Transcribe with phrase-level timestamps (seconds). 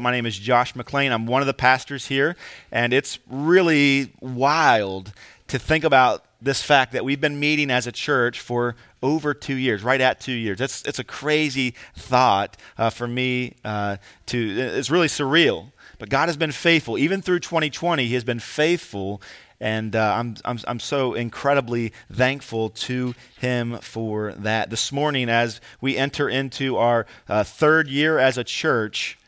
[0.00, 1.12] My name is Josh McLean.
[1.12, 2.36] I'm one of the pastors here,
[2.72, 5.12] and it's really wild
[5.48, 9.56] to think about this fact that we've been meeting as a church for over two
[9.56, 10.60] years, right at two years.
[10.60, 13.96] It's, it's a crazy thought uh, for me uh,
[14.26, 15.72] to, it's really surreal.
[15.98, 16.98] But God has been faithful.
[16.98, 19.22] Even through 2020, He has been faithful.
[19.60, 24.70] And uh, I'm, I'm, I'm so incredibly thankful to Him for that.
[24.70, 29.18] This morning, as we enter into our uh, third year as a church,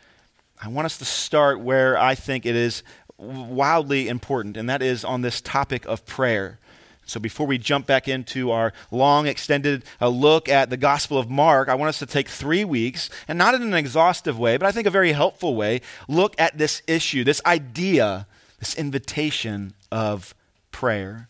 [0.63, 2.83] I want us to start where I think it is
[3.19, 6.59] wildly important, and that is on this topic of prayer.
[7.05, 11.31] So, before we jump back into our long, extended uh, look at the Gospel of
[11.31, 14.67] Mark, I want us to take three weeks, and not in an exhaustive way, but
[14.67, 18.27] I think a very helpful way, look at this issue, this idea,
[18.59, 20.35] this invitation of
[20.73, 21.29] prayer.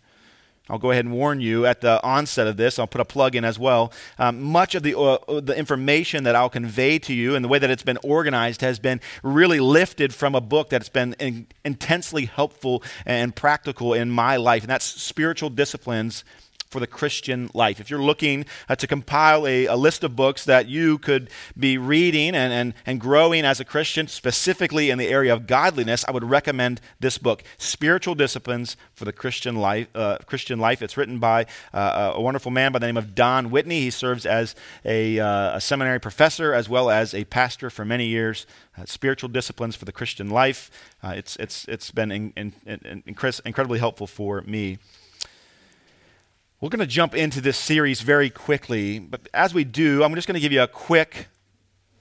[0.68, 2.78] I'll go ahead and warn you at the onset of this.
[2.78, 3.92] I'll put a plug in as well.
[4.18, 7.60] Um, much of the, uh, the information that I'll convey to you and the way
[7.60, 12.24] that it's been organized has been really lifted from a book that's been in, intensely
[12.24, 16.24] helpful and practical in my life, and that's Spiritual Disciplines
[16.68, 17.80] for the Christian life.
[17.80, 21.78] If you're looking uh, to compile a, a, list of books that you could be
[21.78, 26.10] reading and, and, and growing as a Christian, specifically in the area of godliness, I
[26.10, 29.88] would recommend this book, Spiritual Disciplines for the Christian Life.
[29.94, 30.82] Uh, Christian life.
[30.82, 33.80] It's written by uh, a wonderful man by the name of Don Whitney.
[33.80, 38.06] He serves as a, uh, a seminary professor as well as a pastor for many
[38.06, 38.46] years.
[38.76, 40.70] Uh, spiritual disciplines for the Christian life.
[41.02, 44.78] Uh, it's, it's, it's been in, in, in, incredibly helpful for me.
[46.58, 50.26] We're going to jump into this series very quickly, but as we do, I'm just
[50.26, 51.28] going to give you a quick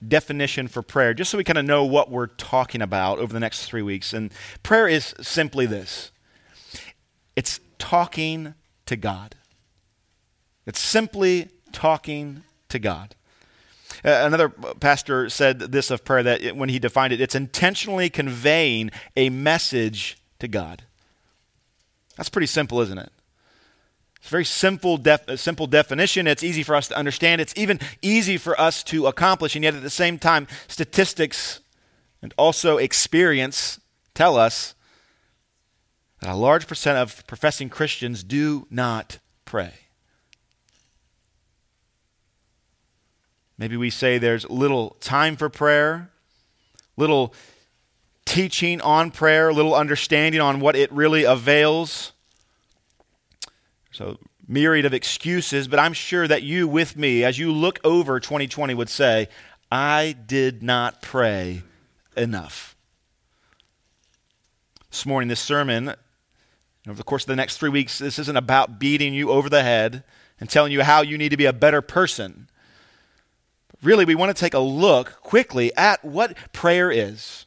[0.07, 3.39] definition for prayer, just so we kind of know what we're talking about over the
[3.41, 4.13] next three weeks.
[4.13, 4.31] And
[4.63, 6.11] prayer is simply this
[7.35, 8.53] it's talking
[8.85, 9.35] to God.
[10.65, 13.13] It's simply talking to God.
[14.05, 18.89] Uh, another pastor said this of prayer that when he defined it, it's intentionally conveying
[19.17, 20.83] a message to God.
[22.15, 23.11] That's pretty simple, isn't it?
[24.25, 26.25] It's a very simple, def- simple definition.
[26.25, 27.41] It's easy for us to understand.
[27.41, 29.53] It's even easy for us to accomplish.
[29.53, 31.59] And yet, at the same time, statistics
[32.23, 33.79] and also experience
[34.15, 34.73] tell us
[36.21, 39.73] that a large percent of professing Christians do not pray.
[43.59, 46.09] Maybe we say there's little time for prayer,
[46.97, 47.31] little
[48.25, 52.11] teaching on prayer, little understanding on what it really avails.
[53.95, 58.19] So, myriad of excuses, but I'm sure that you, with me, as you look over
[58.19, 59.29] 2020, would say,
[59.71, 61.63] I did not pray
[62.17, 62.75] enough.
[64.91, 65.93] This morning, this sermon,
[66.85, 69.63] over the course of the next three weeks, this isn't about beating you over the
[69.63, 70.03] head
[70.41, 72.49] and telling you how you need to be a better person.
[73.81, 77.44] Really, we want to take a look quickly at what prayer is.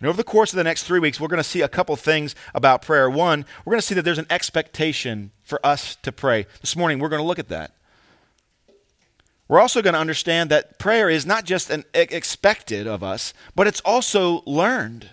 [0.00, 1.94] And over the course of the next three weeks, we're going to see a couple
[1.94, 3.10] things about prayer.
[3.10, 6.46] One, we're going to see that there's an expectation for us to pray.
[6.62, 7.72] This morning, we're going to look at that.
[9.46, 13.66] We're also going to understand that prayer is not just an expected of us, but
[13.66, 15.10] it's also learned.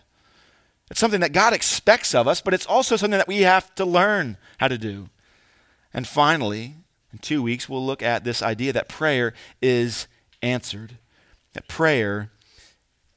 [0.90, 3.84] It's something that God expects of us, but it's also something that we have to
[3.84, 5.10] learn how to do.
[5.94, 6.76] And finally,
[7.12, 10.08] in two weeks, we'll look at this idea that prayer is
[10.42, 10.98] answered.
[11.54, 12.30] That prayer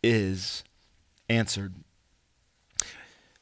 [0.03, 0.65] is
[1.31, 1.75] answered.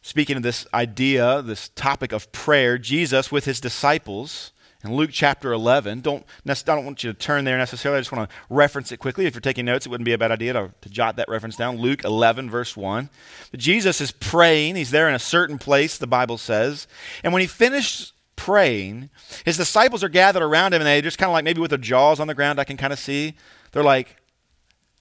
[0.02, 4.52] Speaking of this idea, this topic of prayer, Jesus with his disciples
[4.84, 7.98] in Luke chapter 11, don't, I don't want you to turn there necessarily.
[7.98, 9.26] I just want to reference it quickly.
[9.26, 11.56] If you're taking notes, it wouldn't be a bad idea to, to jot that reference
[11.56, 11.78] down.
[11.78, 13.10] Luke 11, verse 1.
[13.50, 14.76] But Jesus is praying.
[14.76, 16.86] He's there in a certain place, the Bible says.
[17.24, 19.10] And when he finished praying,
[19.44, 21.78] his disciples are gathered around him, and they just kind of like maybe with their
[21.78, 23.34] jaws on the ground, I can kind of see.
[23.72, 24.16] They're like,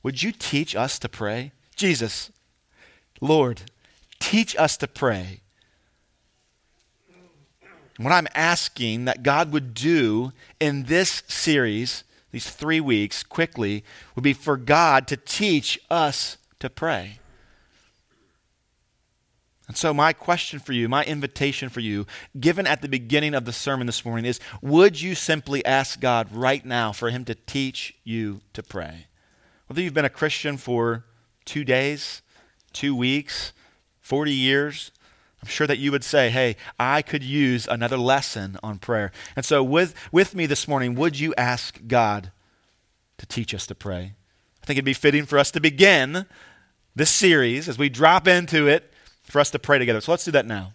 [0.01, 1.51] Would you teach us to pray?
[1.75, 2.31] Jesus,
[3.21, 3.63] Lord,
[4.19, 5.41] teach us to pray.
[7.97, 13.83] What I'm asking that God would do in this series, these three weeks, quickly,
[14.15, 17.19] would be for God to teach us to pray.
[19.67, 22.05] And so, my question for you, my invitation for you,
[22.39, 26.31] given at the beginning of the sermon this morning, is would you simply ask God
[26.31, 29.07] right now for Him to teach you to pray?
[29.65, 31.03] Whether you've been a Christian for
[31.43, 32.21] two days,
[32.73, 33.53] two weeks,
[34.01, 34.91] 40 years,
[35.41, 39.11] I'm sure that you would say, hey, I could use another lesson on prayer.
[39.35, 42.31] And so, with, with me this morning, would you ask God
[43.17, 44.13] to teach us to pray?
[44.61, 46.25] I think it'd be fitting for us to begin
[46.95, 48.91] this series as we drop into it
[49.23, 50.01] for us to pray together.
[50.01, 50.73] So, let's do that now.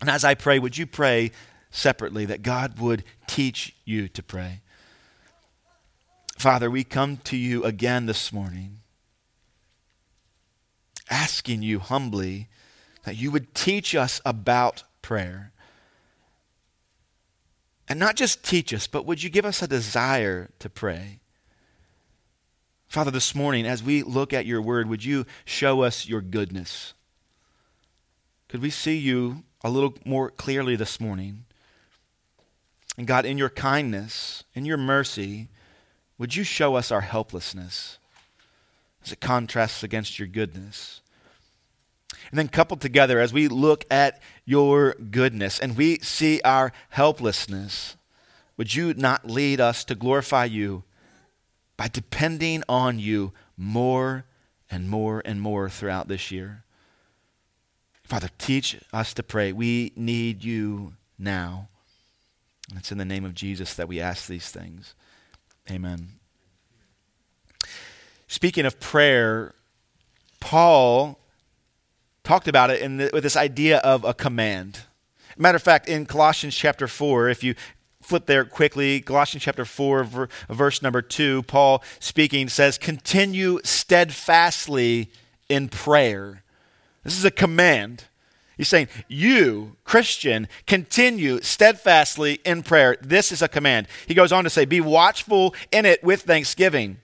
[0.00, 1.30] And as I pray, would you pray
[1.70, 4.60] separately that God would teach you to pray?
[6.36, 8.80] Father, we come to you again this morning
[11.10, 12.48] asking you humbly
[13.04, 15.52] that you would teach us about prayer.
[17.88, 21.20] And not just teach us, but would you give us a desire to pray?
[22.88, 26.94] Father, this morning, as we look at your word, would you show us your goodness?
[28.48, 31.44] Could we see you a little more clearly this morning?
[32.96, 35.48] And God, in your kindness, in your mercy,
[36.18, 37.98] would you show us our helplessness
[39.04, 41.00] as it contrasts against your goodness?
[42.30, 47.96] And then coupled together, as we look at your goodness and we see our helplessness,
[48.56, 50.84] would you not lead us to glorify you
[51.76, 54.24] by depending on you more
[54.70, 56.64] and more and more throughout this year?
[58.04, 59.52] Father, teach us to pray.
[59.52, 61.68] We need you now.
[62.70, 64.94] And it's in the name of Jesus that we ask these things.
[65.70, 66.20] Amen.
[68.26, 69.54] Speaking of prayer,
[70.40, 71.18] Paul
[72.22, 74.80] talked about it the, with this idea of a command.
[75.36, 77.54] Matter of fact, in Colossians chapter 4, if you
[78.00, 85.10] flip there quickly, Colossians chapter 4, verse number 2, Paul speaking says, Continue steadfastly
[85.48, 86.42] in prayer.
[87.02, 88.04] This is a command.
[88.56, 92.96] He's saying, You, Christian, continue steadfastly in prayer.
[93.00, 93.88] This is a command.
[94.06, 96.98] He goes on to say, Be watchful in it with thanksgiving.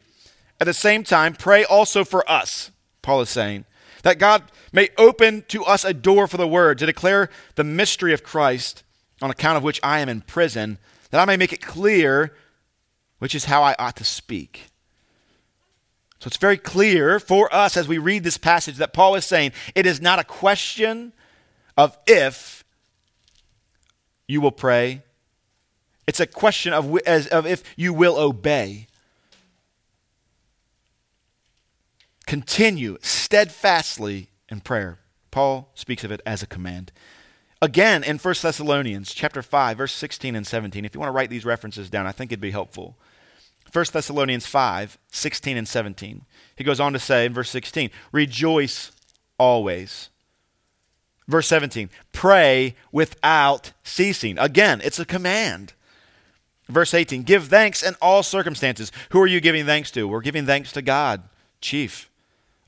[0.60, 2.70] At the same time, pray also for us,
[3.02, 3.64] Paul is saying,
[4.02, 4.42] that God
[4.72, 8.82] may open to us a door for the word to declare the mystery of Christ,
[9.22, 10.78] on account of which I am in prison,
[11.10, 12.34] that I may make it clear
[13.18, 14.66] which is how I ought to speak.
[16.20, 19.52] So it's very clear for us as we read this passage that Paul is saying
[19.74, 21.12] it is not a question
[21.76, 22.64] of if
[24.28, 25.02] you will pray,
[26.06, 28.86] it's a question of, as, of if you will obey.
[32.31, 35.00] Continue steadfastly in prayer.
[35.32, 36.93] Paul speaks of it as a command.
[37.61, 41.29] Again, in 1 Thessalonians chapter 5, verse 16 and 17, if you want to write
[41.29, 42.97] these references down, I think it'd be helpful.
[43.73, 46.25] 1 Thessalonians 5, 16 and 17.
[46.55, 48.93] He goes on to say in verse 16, Rejoice
[49.37, 50.11] always.
[51.27, 54.38] Verse 17, pray without ceasing.
[54.38, 55.73] Again, it's a command.
[56.69, 58.93] Verse 18, give thanks in all circumstances.
[59.09, 60.06] Who are you giving thanks to?
[60.06, 61.25] We're giving thanks to God,
[61.61, 62.06] chief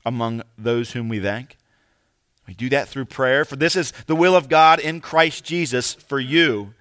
[0.05, 1.57] among those whom we thank.
[2.47, 5.93] We do that through prayer, for this is the will of God in Christ Jesus
[5.93, 6.73] for you.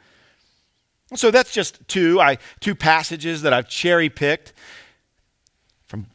[1.15, 4.53] So that's just two, I, two passages that I've cherry picked
[5.85, 6.07] from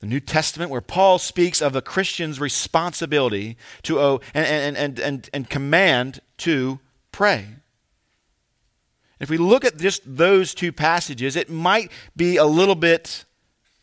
[0.00, 3.98] the New Testament, where Paul speaks of the Christian's responsibility to
[4.32, 6.78] and, and, and, and, and command to
[7.12, 7.46] pray.
[9.18, 13.24] If we look at just those two passages, it might be a little bit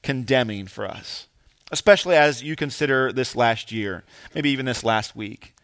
[0.03, 1.27] condemning for us,
[1.73, 4.03] especially as you consider this last year,
[4.35, 5.55] maybe even this last week.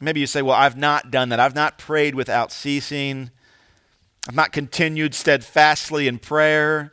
[0.00, 1.38] Maybe you say, Well, I've not done that.
[1.38, 3.30] I've not prayed without ceasing.
[4.28, 6.90] I've not continued steadfastly in prayer.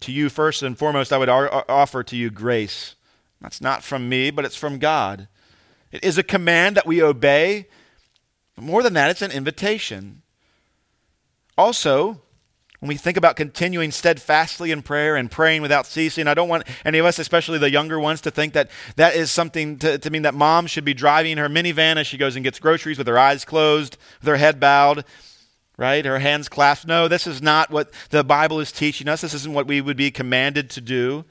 [0.00, 2.96] To you, first and foremost, I would ar- offer to you grace.
[3.40, 5.28] That's not from me, but it's from God.
[5.92, 7.68] It is a command that we obey.
[8.56, 10.22] But more than that, it's an invitation.
[11.56, 12.20] Also,
[12.82, 16.64] when we think about continuing steadfastly in prayer and praying without ceasing, I don't want
[16.84, 20.10] any of us, especially the younger ones, to think that that is something to, to
[20.10, 23.06] mean that mom should be driving her minivan as she goes and gets groceries with
[23.06, 25.04] her eyes closed, with her head bowed
[25.78, 26.04] right?
[26.04, 26.86] Her hands clasped.
[26.86, 29.22] No, this is not what the Bible is teaching us.
[29.22, 31.24] This isn't what we would be commanded to do.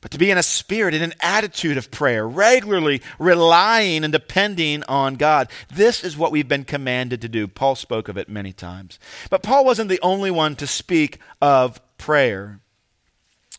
[0.00, 4.82] But to be in a spirit, in an attitude of prayer, regularly relying and depending
[4.84, 5.50] on God.
[5.72, 7.46] This is what we've been commanded to do.
[7.46, 8.98] Paul spoke of it many times.
[9.28, 12.60] But Paul wasn't the only one to speak of prayer.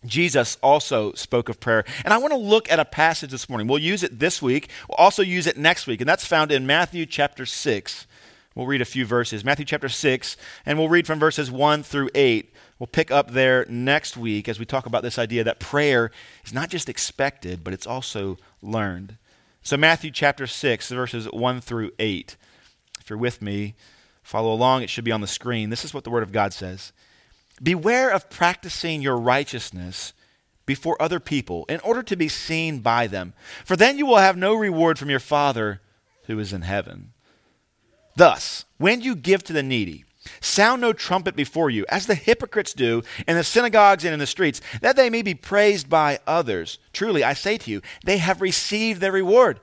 [0.03, 1.85] Jesus also spoke of prayer.
[2.03, 3.67] And I want to look at a passage this morning.
[3.67, 4.69] We'll use it this week.
[4.89, 6.01] We'll also use it next week.
[6.01, 8.07] And that's found in Matthew chapter 6.
[8.55, 9.45] We'll read a few verses.
[9.45, 12.50] Matthew chapter 6, and we'll read from verses 1 through 8.
[12.81, 16.09] We'll pick up there next week as we talk about this idea that prayer
[16.43, 19.17] is not just expected, but it's also learned.
[19.61, 22.35] So, Matthew chapter 6, verses 1 through 8.
[22.99, 23.75] If you're with me,
[24.23, 24.81] follow along.
[24.81, 25.69] It should be on the screen.
[25.69, 26.91] This is what the Word of God says
[27.61, 30.13] Beware of practicing your righteousness
[30.65, 33.33] before other people in order to be seen by them,
[33.63, 35.81] for then you will have no reward from your Father
[36.25, 37.13] who is in heaven.
[38.15, 40.03] Thus, when you give to the needy,
[40.39, 44.27] sound no trumpet before you, as the hypocrites do in the synagogues and in the
[44.27, 46.79] streets, that they may be praised by others.
[46.93, 49.59] Truly, I say to you, they have received their reward.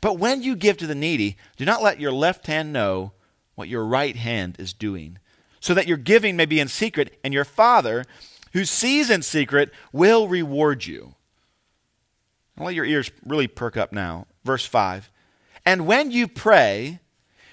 [0.00, 3.12] But when you give to the needy, do not let your left hand know
[3.54, 5.18] what your right hand is doing,
[5.60, 8.04] so that your giving may be in secret, and your Father,
[8.52, 11.14] who sees in secret, will reward you.
[12.58, 14.26] I'll let your ears really perk up now.
[14.44, 15.10] Verse 5.
[15.66, 17.00] And when you pray,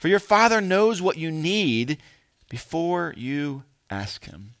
[0.00, 1.98] for your Father knows what you need
[2.48, 4.54] before you ask Him.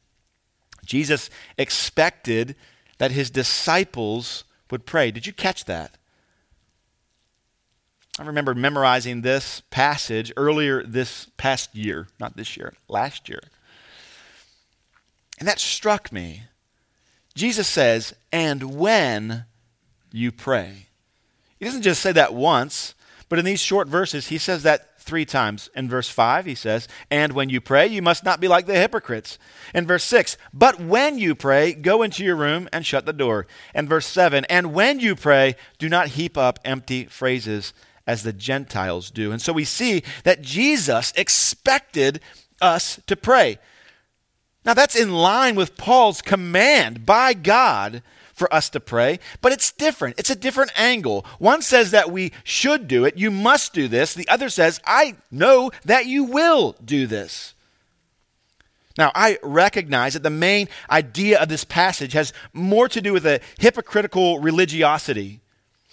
[0.84, 2.54] Jesus expected
[2.98, 5.10] that His disciples would pray.
[5.10, 5.96] Did you catch that?
[8.18, 13.40] I remember memorizing this passage earlier this past year, not this year, last year.
[15.38, 16.42] And that struck me.
[17.34, 19.46] Jesus says, and when
[20.12, 20.88] you pray.
[21.58, 22.94] He doesn't just say that once,
[23.30, 25.70] but in these short verses, he says that three times.
[25.74, 28.74] In verse 5, he says, And when you pray, you must not be like the
[28.74, 29.38] hypocrites.
[29.74, 33.46] In verse 6, But when you pray, go into your room and shut the door.
[33.74, 37.72] And verse 7, And when you pray, do not heap up empty phrases
[38.06, 39.32] as the Gentiles do.
[39.32, 42.20] And so we see that Jesus expected
[42.60, 43.58] us to pray.
[44.64, 48.02] Now, that's in line with Paul's command by God
[48.40, 50.18] for us to pray, but it's different.
[50.18, 51.26] It's a different angle.
[51.38, 54.14] One says that we should do it, you must do this.
[54.14, 57.54] The other says, I know that you will do this.
[58.96, 63.26] Now, I recognize that the main idea of this passage has more to do with
[63.26, 65.40] a hypocritical religiosity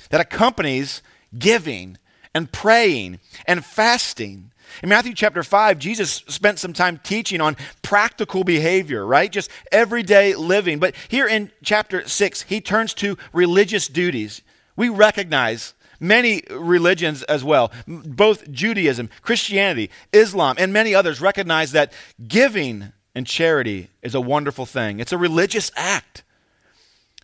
[0.09, 1.03] that accompanies
[1.37, 1.97] giving
[2.33, 4.51] and praying and fasting.
[4.83, 9.31] In Matthew chapter 5, Jesus spent some time teaching on practical behavior, right?
[9.31, 10.79] Just everyday living.
[10.79, 14.41] But here in chapter 6, he turns to religious duties.
[14.75, 21.91] We recognize many religions as well, both Judaism, Christianity, Islam, and many others recognize that
[22.27, 24.99] giving and charity is a wonderful thing.
[24.99, 26.23] It's a religious act.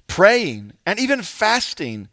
[0.07, 2.07] Praying and even fasting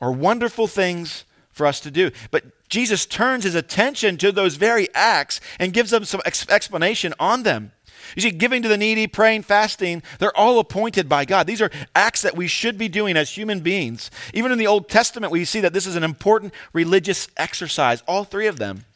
[0.00, 1.24] are wonderful things
[1.60, 2.10] for us to do.
[2.30, 7.12] But Jesus turns his attention to those very acts and gives them some ex- explanation
[7.20, 7.72] on them.
[8.16, 11.46] You see, giving to the needy, praying, fasting, they're all appointed by God.
[11.46, 14.10] These are acts that we should be doing as human beings.
[14.32, 18.24] Even in the Old Testament, we see that this is an important religious exercise, all
[18.24, 18.86] three of them.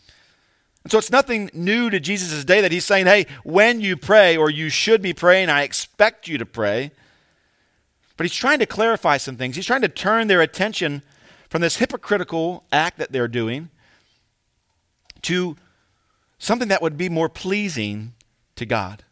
[0.85, 4.39] And so it's nothing new to Jesus' day that he's saying, hey, when you pray,
[4.39, 6.93] or you should be praying, I expect you to pray.
[8.17, 9.55] But he's trying to clarify some things.
[9.55, 11.03] He's trying to turn their attention
[11.55, 13.69] from this hypocritical act that they're doing
[15.23, 15.55] to
[16.37, 18.13] something that would be more pleasing
[18.57, 19.05] to God.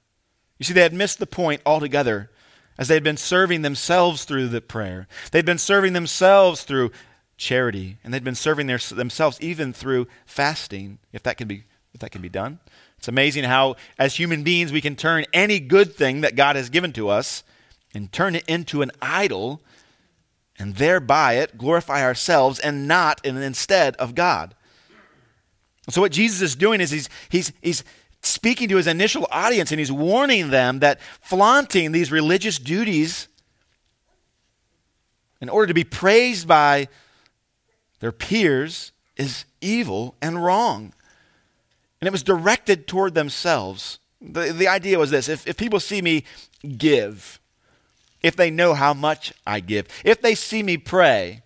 [0.58, 2.32] You see, they had missed the point altogether
[2.76, 5.06] as they had been serving themselves through the prayer.
[5.30, 6.90] They'd been serving themselves through
[7.37, 11.62] charity, and they'd been serving their, themselves even through fasting, if that can be
[11.94, 12.58] if that can be done.
[12.99, 16.70] It's amazing how, as human beings, we can turn any good thing that God has
[16.70, 17.44] given to us
[17.94, 19.62] and turn it into an idol
[20.59, 24.54] and thereby it glorify ourselves and not and instead of God.
[25.90, 27.85] So what Jesus is doing is he's he's he's
[28.23, 33.28] speaking to his initial audience and he's warning them that flaunting these religious duties
[35.40, 36.87] in order to be praised by
[37.99, 40.94] their peers is evil and wrong.
[42.00, 43.99] And it was directed toward themselves.
[44.21, 46.25] The, the idea was this if, if people see me
[46.76, 47.40] give,
[48.23, 51.43] if they know how much I give, if they see me pray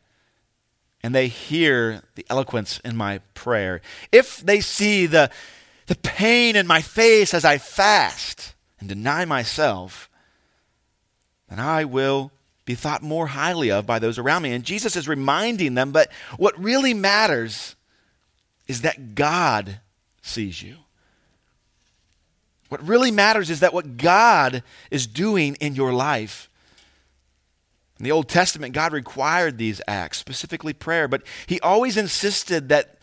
[1.02, 3.80] and they hear the eloquence in my prayer,
[4.12, 5.30] if they see the,
[5.86, 10.10] the pain in my face as I fast and deny myself,
[11.48, 12.32] then I will
[12.64, 14.52] be thought more highly of by those around me.
[14.52, 17.76] And Jesus is reminding them, but what really matters
[18.66, 19.80] is that God
[20.20, 20.76] sees you.
[22.68, 26.50] What really matters is that what God is doing in your life
[27.98, 32.98] in the Old Testament, God required these acts, specifically prayer, but He always insisted that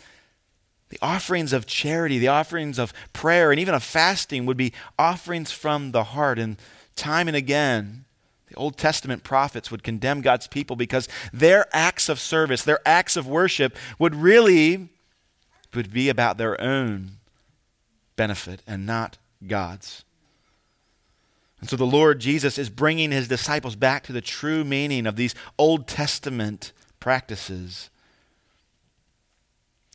[0.89, 5.51] the offerings of charity, the offerings of prayer, and even of fasting would be offerings
[5.51, 6.37] from the heart.
[6.37, 6.57] And
[6.95, 8.05] time and again,
[8.47, 13.17] the Old Testament prophets would condemn God's people because their acts of service, their acts
[13.17, 14.89] of worship would really
[15.73, 17.13] would be about their own
[18.15, 20.05] benefit and not God's.
[21.63, 25.15] And so the Lord Jesus is bringing his disciples back to the true meaning of
[25.15, 27.89] these Old Testament practices.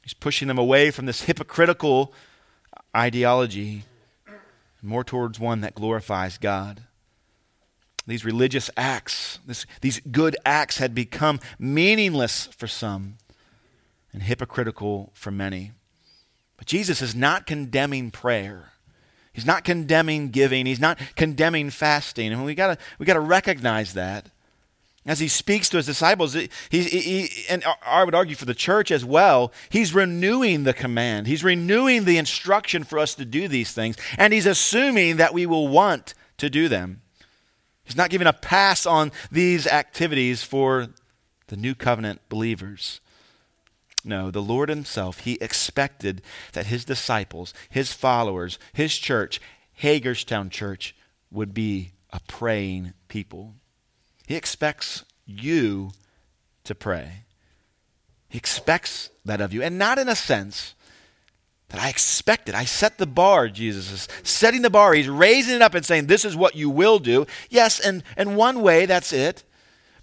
[0.02, 2.14] He's pushing them away from this hypocritical
[2.96, 3.84] ideology
[4.80, 6.84] more towards one that glorifies God.
[8.06, 13.18] these religious acts, this, these good acts had become meaningless for some
[14.10, 15.72] and hypocritical for many.
[16.56, 18.72] But Jesus is not condemning prayer.
[19.38, 20.66] He's not condemning giving.
[20.66, 22.32] He's not condemning fasting.
[22.32, 24.30] And we gotta we got to recognize that.
[25.06, 28.52] As he speaks to his disciples, he, he, he, and I would argue for the
[28.52, 31.28] church as well, he's renewing the command.
[31.28, 35.46] He's renewing the instruction for us to do these things, and he's assuming that we
[35.46, 37.02] will want to do them.
[37.84, 40.88] He's not giving a pass on these activities for
[41.46, 43.00] the new covenant believers.
[44.04, 49.40] No, the Lord Himself, He expected that His disciples, His followers, His church,
[49.74, 50.94] Hagerstown Church,
[51.30, 53.54] would be a praying people.
[54.26, 55.90] He expects you
[56.64, 57.24] to pray.
[58.28, 60.74] He expects that of you, and not in a sense
[61.68, 62.54] that I expect it.
[62.54, 64.94] I set the bar, Jesus is setting the bar.
[64.94, 67.26] He's raising it up and saying, This is what you will do.
[67.50, 69.44] Yes, and, and one way, that's it.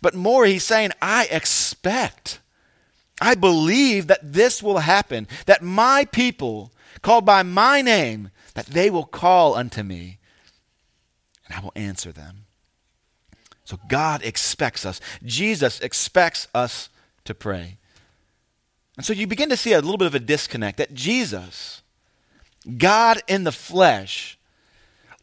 [0.01, 2.39] But more, he's saying, I expect.
[3.21, 8.89] I believe that this will happen, that my people, called by my name, that they
[8.89, 10.17] will call unto me,
[11.45, 12.45] and I will answer them.
[13.63, 14.99] So God expects us.
[15.23, 16.89] Jesus expects us
[17.23, 17.77] to pray.
[18.97, 21.81] And so you begin to see a little bit of a disconnect that Jesus,
[22.77, 24.37] God in the flesh,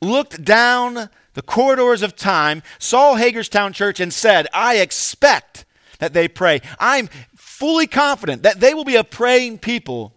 [0.00, 5.64] looked down the corridors of time, saw Hagerstown Church, and said, I expect
[6.00, 6.60] that they pray.
[6.78, 7.08] I'm
[7.62, 10.12] fully confident that they will be a praying people.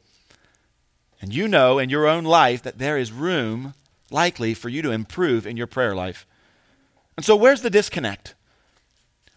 [1.22, 3.76] And you know in your own life that there is room,
[4.10, 6.26] likely, for you to improve in your prayer life.
[7.16, 8.34] And so, where's the disconnect?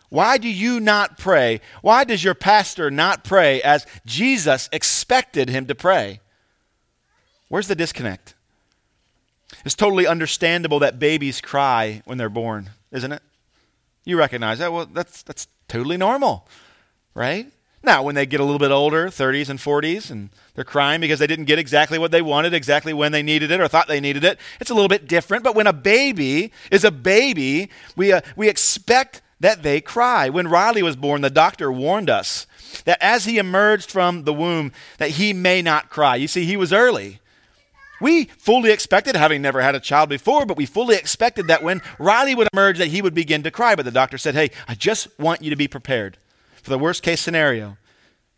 [0.09, 1.61] Why do you not pray?
[1.83, 6.21] Why does your pastor not pray as Jesus expected him to pray?
[7.49, 8.35] Where's the disconnect?
[9.67, 13.21] It's totally understandable that babies cry when they're born, isn't it?
[14.07, 14.73] You recognize that?
[14.73, 16.49] Well, that's, that's totally normal,
[17.13, 17.53] right?
[17.83, 21.21] Now, when they get a little bit older, 30s and 40s, and they're crying because
[21.21, 24.01] they didn't get exactly what they wanted, exactly when they needed it or thought they
[24.01, 25.45] needed it, it's a little bit different.
[25.45, 30.29] But when a baby is a baby, we, uh, we expect that they cry.
[30.29, 32.47] When Riley was born, the doctor warned us
[32.85, 36.17] that as he emerged from the womb, that he may not cry.
[36.17, 37.21] You see, he was early.
[38.01, 41.83] We fully expected, having never had a child before, but we fully expected that when
[41.99, 43.77] Riley would emerge, that he would begin to cry.
[43.77, 46.19] But the doctor said, Hey, I just want you to be prepared
[46.69, 47.79] for the worst case scenario.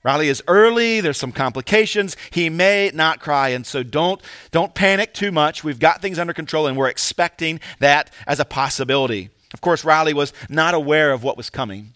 [0.05, 2.17] Riley is early, there's some complications.
[2.31, 5.65] He may not cry, and so don't, don't panic too much.
[5.65, 9.31] We've got things under control, and we're expecting that as a possibility.
[9.53, 11.95] Of course, Riley was not aware of what was coming,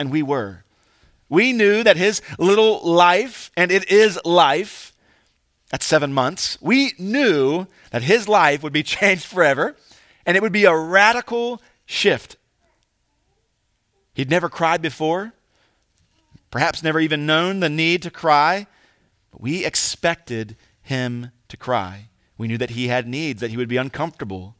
[0.00, 0.64] and we were.
[1.28, 4.92] We knew that his little life, and it is life
[5.72, 9.76] at seven months, we knew that his life would be changed forever,
[10.26, 12.36] and it would be a radical shift.
[14.14, 15.32] He'd never cried before,
[16.56, 18.66] perhaps never even known the need to cry,
[19.30, 22.08] but we expected him to cry.
[22.38, 24.56] We knew that he had needs, that he would be uncomfortable,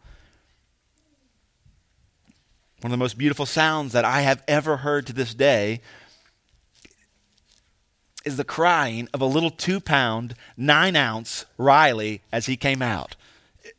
[2.83, 5.81] one of the most beautiful sounds that I have ever heard to this day
[8.27, 13.17] is the crying of a little two pound, nine ounce Riley as he came out.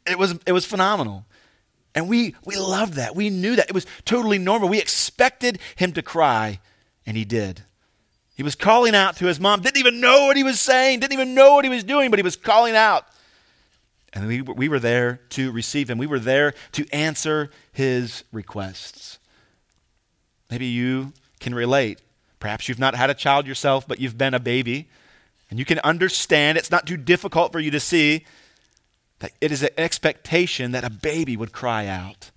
[0.07, 1.25] It was, it was phenomenal.
[1.93, 3.15] And we, we loved that.
[3.15, 3.69] We knew that.
[3.69, 4.69] It was totally normal.
[4.69, 6.59] We expected him to cry,
[7.05, 7.61] and he did.
[8.37, 11.13] He was calling out to his mom, didn't even know what he was saying, didn't
[11.13, 13.07] even know what he was doing, but he was calling out.
[14.13, 15.97] And we, we were there to receive him.
[15.97, 19.17] We were there to answer his requests.
[20.51, 21.99] Maybe you can relate.
[22.39, 24.87] Perhaps you've not had a child yourself, but you've been a baby.
[25.49, 28.23] And you can understand, it's not too difficult for you to see
[29.17, 32.29] that it is an expectation that a baby would cry out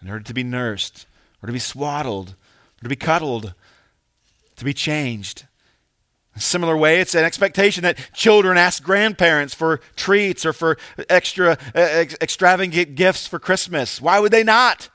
[0.00, 1.06] in order to be nursed,
[1.42, 3.52] or to be swaddled, or to be cuddled,
[4.56, 5.46] to be changed
[6.38, 10.76] similar way, it's an expectation that children ask grandparents for treats or for
[11.08, 14.00] extra uh, ex- extravagant gifts for Christmas.
[14.00, 14.88] Why would they not?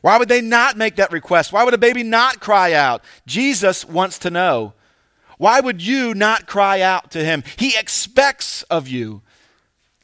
[0.00, 1.52] Why would they not make that request?
[1.52, 3.02] Why would a baby not cry out?
[3.26, 4.72] Jesus wants to know.
[5.38, 7.42] Why would you not cry out to him?
[7.56, 9.22] He expects of you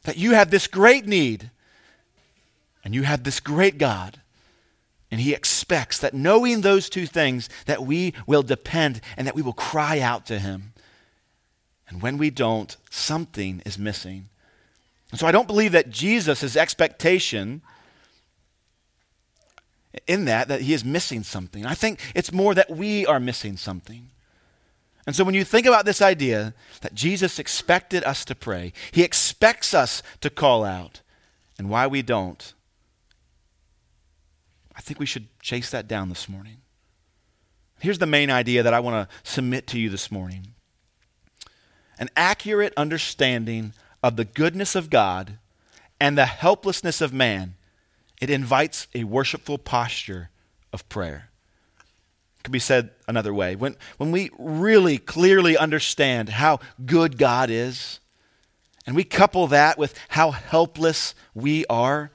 [0.03, 1.51] that you have this great need
[2.85, 4.21] and you have this great God
[5.13, 9.43] and he expects that knowing those two things, that we will depend and that we
[9.43, 10.73] will cry out to him.
[11.87, 14.31] And when we don't, something is missing.
[15.11, 17.61] And so I don't believe that Jesus' expectation
[20.07, 21.67] in that, that he is missing something.
[21.67, 24.09] I think it's more that we are missing something.
[25.07, 29.03] And so when you think about this idea that Jesus expected us to pray, he
[29.03, 31.03] expects us to call out,
[31.59, 32.55] and why we don't,
[34.83, 36.59] think we should chase that down this morning.
[37.81, 40.55] Here's the main idea that I want to submit to you this morning
[41.99, 45.39] an accurate understanding of the goodness of God
[46.01, 47.55] and the helplessness of man.
[48.21, 50.31] It invites a worshipful posture
[50.73, 51.31] of prayer.
[52.39, 53.55] It could be said another way.
[53.55, 58.01] When, when we really clearly understand how good God is,
[58.87, 62.11] and we couple that with how helpless we are,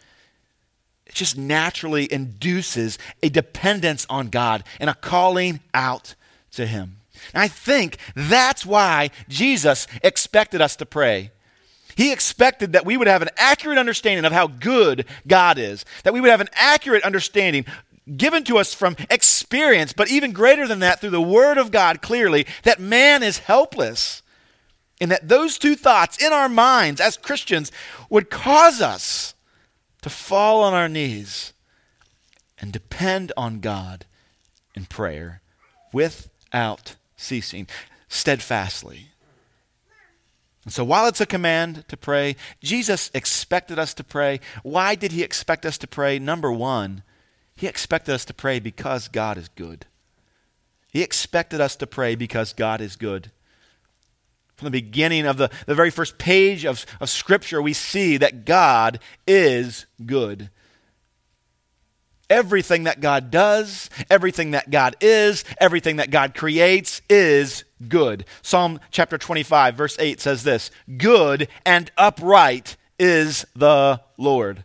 [1.07, 6.15] it just naturally induces a dependence on God and a calling out
[6.51, 6.97] to Him.
[7.33, 11.31] And I think that's why Jesus expected us to pray.
[11.95, 16.13] He expected that we would have an accurate understanding of how good God is, that
[16.13, 17.65] we would have an accurate understanding
[18.15, 22.01] given to us from experience, but even greater than that, through the Word of God
[22.01, 24.21] clearly, that man is helpless.
[24.99, 27.71] And that those two thoughts in our minds as Christians
[28.09, 29.35] would cause us
[30.07, 31.51] to fall on our knees
[32.59, 34.05] and depend on God
[34.73, 35.41] in prayer
[35.91, 37.67] without ceasing,
[38.07, 39.09] steadfastly.
[40.63, 44.39] And so, while it's a command to pray, Jesus expected us to pray.
[44.63, 46.19] Why did he expect us to pray?
[46.19, 47.03] Number one,
[47.55, 49.87] he expected us to pray because God is good.
[50.89, 53.31] He expected us to pray because God is good.
[54.57, 58.43] From the beginning of the, the very first page of, of Scripture, we see that
[58.43, 60.49] God is good.
[62.27, 68.25] Everything that God does, everything that God is, everything that God creates is good.
[68.41, 74.63] Psalm chapter 25, verse 8 says this Good and upright is the Lord.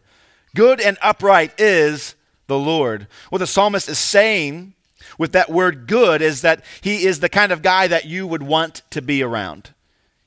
[0.55, 2.15] Good and upright is
[2.47, 3.09] the Lord.
[3.29, 4.73] What the psalmist is saying
[5.19, 8.43] with that word good is that he is the kind of guy that you would
[8.43, 9.75] want to be around.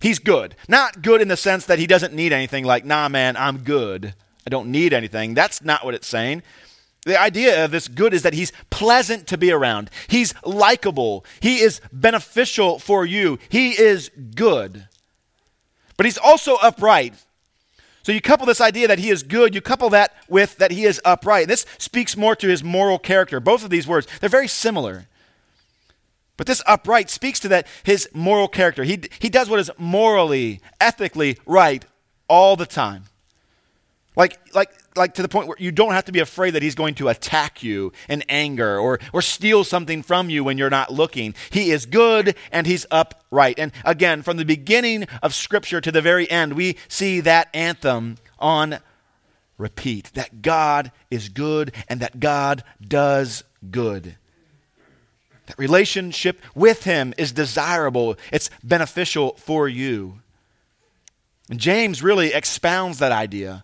[0.06, 0.56] He's good.
[0.68, 4.14] Not good in the sense that he doesn't need anything, like, nah, man, I'm good.
[4.46, 5.34] I don't need anything.
[5.34, 6.44] That's not what it's saying.
[7.08, 9.90] The idea of this good is that he's pleasant to be around.
[10.06, 11.26] He's likable.
[11.40, 13.40] He is beneficial for you.
[13.50, 14.88] He is good.
[15.98, 17.16] But he's also upright.
[18.04, 20.86] So you couple this idea that he is good, you couple that with that he
[20.86, 21.48] is upright.
[21.48, 23.40] This speaks more to his moral character.
[23.40, 25.08] Both of these words, they're very similar.
[26.38, 28.84] But this upright speaks to that his moral character.
[28.84, 31.86] He, he does what is morally, ethically right
[32.28, 33.06] all the time.
[34.16, 36.76] Like, like, like to the point where you don't have to be afraid that he's
[36.76, 40.92] going to attack you in anger or, or steal something from you when you're not
[40.92, 41.36] looking.
[41.50, 43.60] He is good and he's upright.
[43.60, 48.18] And again, from the beginning of Scripture to the very end, we see that anthem
[48.40, 48.80] on
[49.58, 54.16] repeat that God is good and that God does good.
[55.46, 60.20] That relationship with him is desirable, it's beneficial for you.
[61.50, 63.64] And James really expounds that idea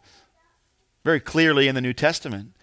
[1.03, 2.53] very clearly in the New Testament.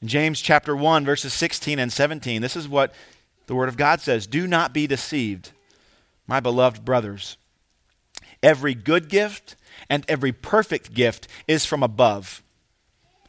[0.00, 2.94] In James chapter 1, verses 16 and 17, this is what
[3.46, 5.52] the Word of God says Do not be deceived,
[6.26, 7.36] my beloved brothers.
[8.42, 9.56] Every good gift
[9.88, 12.42] and every perfect gift is from above.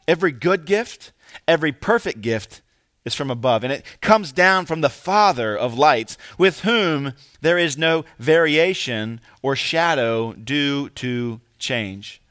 [0.06, 1.12] Every good gift,
[1.46, 2.62] every perfect gift
[3.08, 7.58] is from above, and it comes down from the Father of lights, with whom there
[7.58, 12.22] is no variation or shadow due to change.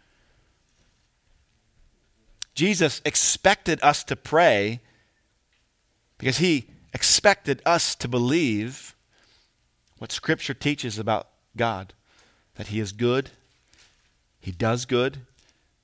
[2.56, 4.80] Jesus expected us to pray
[6.18, 8.96] because he expected us to believe
[10.00, 11.94] what Scripture teaches about God
[12.56, 13.30] that he is good,
[14.40, 15.20] he does good,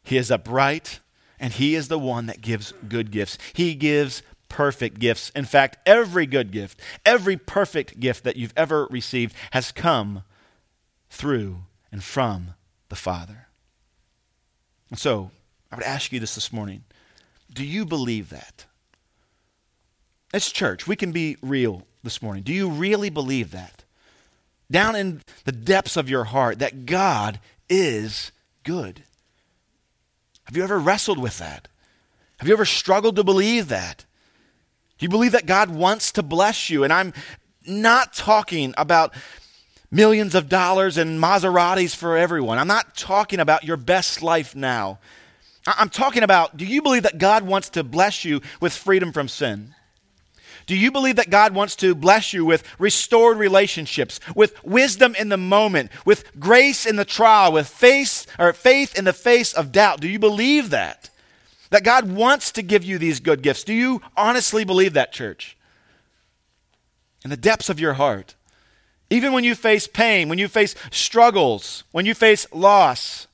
[0.03, 0.99] he is upright,
[1.39, 3.37] and he is the one that gives good gifts.
[3.53, 5.31] He gives perfect gifts.
[5.31, 10.21] In fact, every good gift, every perfect gift that you've ever received has come
[11.09, 12.53] through and from
[12.89, 13.47] the Father.
[14.91, 15.31] And so,
[15.71, 16.83] I would ask you this this morning.
[17.51, 18.65] Do you believe that?
[20.31, 22.43] As church, we can be real this morning.
[22.43, 23.83] Do you really believe that?
[24.69, 27.39] Down in the depths of your heart, that God
[27.69, 28.31] is
[28.63, 29.01] good.
[30.43, 31.69] Have you ever wrestled with that?
[32.37, 34.05] Have you ever struggled to believe that?
[34.97, 36.83] Do you believe that God wants to bless you?
[36.83, 37.13] And I'm
[37.65, 39.13] not talking about
[39.91, 42.57] millions of dollars and Maseratis for everyone.
[42.57, 44.99] I'm not talking about your best life now.
[45.65, 49.27] I'm talking about do you believe that God wants to bless you with freedom from
[49.27, 49.75] sin?
[50.65, 55.29] Do you believe that God wants to bless you with restored relationships, with wisdom in
[55.29, 59.71] the moment, with grace in the trial, with faith or faith in the face of
[59.71, 59.99] doubt?
[59.99, 61.09] Do you believe that?
[61.73, 63.63] That God wants to give you these good gifts.
[63.63, 65.57] Do you honestly believe that, church?
[67.23, 68.35] In the depths of your heart.
[69.09, 73.25] Even when you face pain, when you face struggles, when you face loss,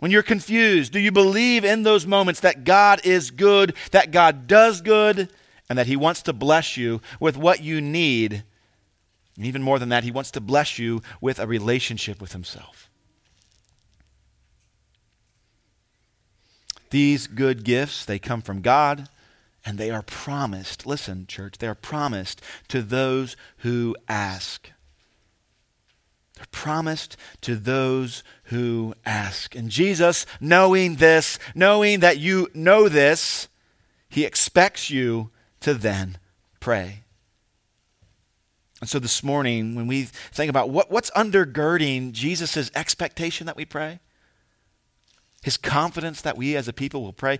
[0.00, 4.46] When you're confused, do you believe in those moments that God is good, that God
[4.46, 5.30] does good,
[5.68, 8.42] and that He wants to bless you with what you need?
[9.36, 12.90] And even more than that, He wants to bless you with a relationship with Himself.
[16.90, 19.08] These good gifts, they come from God
[19.64, 20.86] and they are promised.
[20.86, 24.70] Listen, church, they are promised to those who ask.
[26.36, 29.54] They're promised to those who ask.
[29.54, 33.48] And Jesus, knowing this, knowing that you know this,
[34.08, 36.18] he expects you to then
[36.58, 37.04] pray.
[38.80, 43.66] And so this morning, when we think about what, what's undergirding Jesus' expectation that we
[43.66, 44.00] pray,
[45.42, 47.38] his confidence that we as a people will pray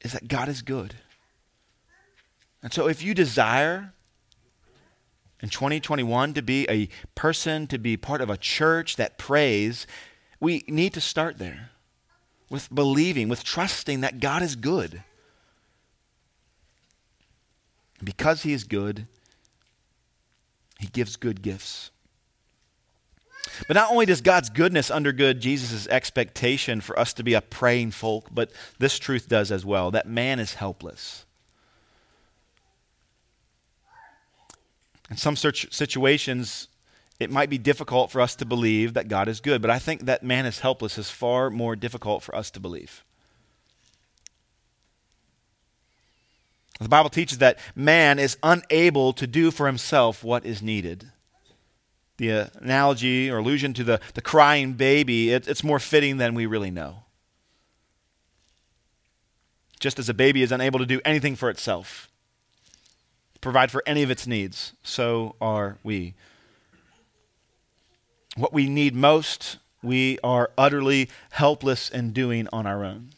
[0.00, 0.94] is that God is good.
[2.62, 3.92] And so if you desire
[5.40, 9.86] in 2021 to be a person, to be part of a church that prays,
[10.40, 11.70] we need to start there
[12.50, 15.02] with believing, with trusting that God is good.
[18.02, 19.06] because He is good,
[20.78, 21.90] He gives good gifts.
[23.66, 27.92] But not only does God's goodness undergird Jesus' expectation for us to be a praying
[27.92, 31.24] folk, but this truth does as well that man is helpless.
[35.10, 36.68] In some situations,
[37.20, 40.02] it might be difficult for us to believe that God is good, but I think
[40.06, 43.04] that man is helpless is far more difficult for us to believe.
[46.80, 51.10] The Bible teaches that man is unable to do for himself what is needed
[52.16, 56.46] the analogy or allusion to the, the crying baby, it, it's more fitting than we
[56.46, 57.04] really know.
[59.78, 62.08] Just as a baby is unable to do anything for itself,
[63.40, 66.14] provide for any of its needs, so are we.
[68.36, 73.10] What we need most, we are utterly helpless in doing on our own.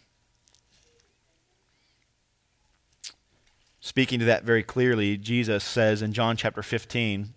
[3.81, 7.33] Speaking to that very clearly, Jesus says in John chapter 15,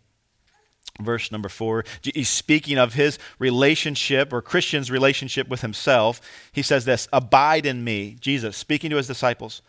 [0.99, 1.85] verse number four.
[2.01, 6.21] He's speaking of his relationship or Christian's relationship with himself.
[6.51, 8.17] He says this Abide in me.
[8.19, 9.61] Jesus speaking to his disciples,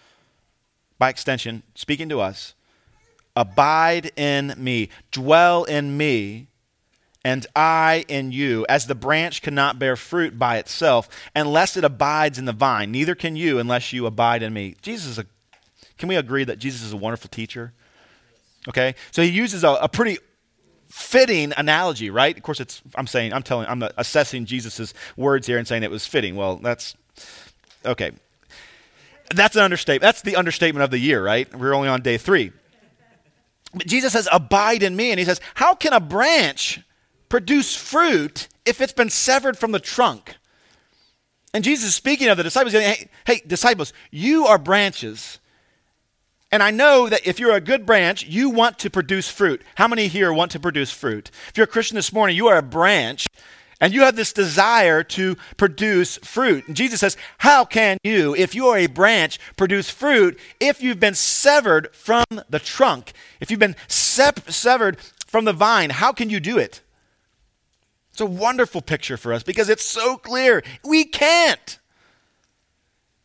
[0.99, 2.55] by extension, speaking to us.
[3.35, 6.49] Abide in me, dwell in me,
[7.25, 8.67] and I in you.
[8.69, 13.15] As the branch cannot bear fruit by itself unless it abides in the vine, neither
[13.15, 14.77] can you unless you abide in me.
[14.83, 15.25] Jesus a,
[15.97, 17.73] can we agree that Jesus is a wonderful teacher?
[18.69, 20.19] Okay, so he uses a, a pretty
[20.93, 22.37] fitting analogy, right?
[22.37, 25.91] Of course, it's, I'm saying, I'm telling, I'm assessing Jesus' words here and saying it
[25.91, 26.37] was fitting.
[26.37, 26.95] Well, that's,
[27.87, 28.13] okay.
[29.35, 30.03] That's an understatement.
[30.03, 31.53] That's the understatement of the year, right?
[31.59, 32.53] We're only on day three.
[33.73, 35.11] But Jesus says, Abide in me.
[35.11, 36.81] And he says, How can a branch
[37.31, 40.37] produce fruit if it's been severed from the trunk?
[41.55, 45.39] And Jesus is speaking of the disciples, hey, hey, disciples, you are branches.
[46.53, 49.63] And I know that if you're a good branch, you want to produce fruit.
[49.77, 51.31] How many here want to produce fruit?
[51.49, 53.27] If you're a Christian this morning, you are a branch
[53.81, 56.69] and you have this desire to produce fruit.
[56.69, 61.01] And Jesus says, How can you, if you are a branch, produce fruit if you've
[61.01, 63.13] been severed from the trunk?
[63.41, 66.83] If you've been sep- severed from the vine, how can you do it?
[68.13, 70.63] It's a wonderful picture for us because it's so clear.
[70.85, 71.79] We can't.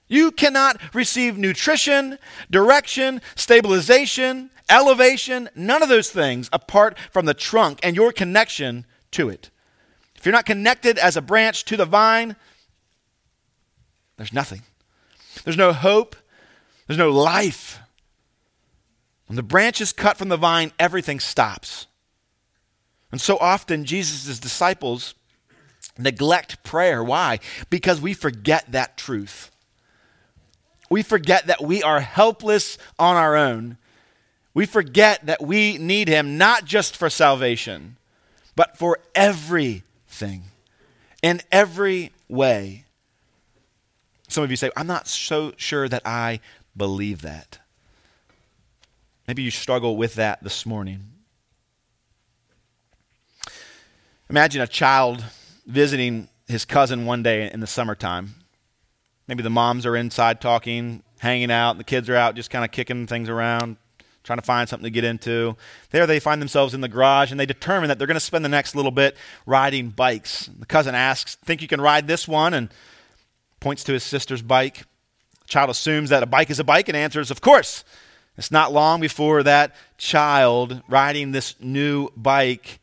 [0.08, 2.17] You cannot receive nutrition,
[2.50, 9.30] direction, stabilization, elevation, none of those things apart from the trunk and your connection to
[9.30, 9.50] it.
[10.15, 12.36] If you're not connected as a branch to the vine,
[14.15, 14.63] there's nothing.
[15.43, 16.15] There's no hope.
[16.88, 17.80] There's no life.
[19.28, 21.88] When the branch is cut from the vine, everything stops.
[23.12, 25.15] And so often, Jesus' disciples
[25.98, 27.04] neglect prayer.
[27.04, 27.39] Why?
[27.70, 29.52] Because we forget that truth
[30.89, 33.78] we forget that we are helpless on our own.
[34.54, 37.97] We forget that we need Him not just for salvation,
[38.56, 40.43] but for everything,
[41.21, 42.86] in every way.
[44.28, 46.39] Some of you say, I'm not so sure that I
[46.76, 47.60] believe that.
[49.28, 51.04] Maybe you struggle with that this morning.
[54.30, 55.23] Imagine a child
[55.65, 58.36] visiting his cousin one day in the summertime.
[59.28, 62.63] Maybe the moms are inside talking, hanging out, and the kids are out just kind
[62.63, 63.78] of kicking things around,
[64.24, 65.58] trying to find something to get into.
[65.90, 68.46] There they find themselves in the garage and they determine that they're going to spend
[68.46, 70.48] the next little bit riding bikes.
[70.48, 72.54] The cousin asks, Think you can ride this one?
[72.54, 72.70] and
[73.60, 74.86] points to his sister's bike.
[75.42, 77.84] The child assumes that a bike is a bike and answers, Of course.
[78.38, 82.80] It's not long before that child riding this new bike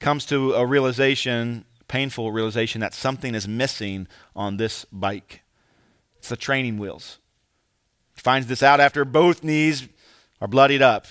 [0.00, 4.06] comes to a realization painful realization that something is missing
[4.36, 5.42] on this bike.
[6.28, 7.16] It's the training wheels.
[8.14, 9.88] He finds this out after both knees
[10.42, 11.06] are bloodied up.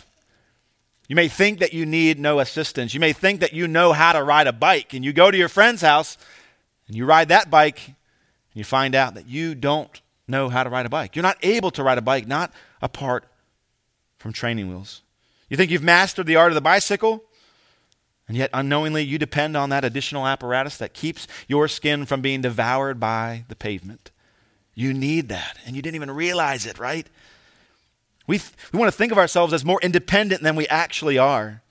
[1.08, 2.93] You may think that you need no assistance.
[2.93, 5.38] You may think that you know how to ride a bike, and you go to
[5.38, 6.19] your friend's house
[6.86, 7.95] and you ride that bike, and
[8.53, 11.15] you find out that you don't know how to ride a bike.
[11.15, 13.23] You're not able to ride a bike, not apart
[14.19, 15.01] from training wheels.
[15.49, 17.23] You think you've mastered the art of the bicycle,
[18.27, 22.41] and yet unknowingly you depend on that additional apparatus that keeps your skin from being
[22.41, 24.12] devoured by the pavement.
[24.78, 27.08] You need that, and you didn't even realize it, right?
[28.28, 31.63] We, th- we want to think of ourselves as more independent than we actually are.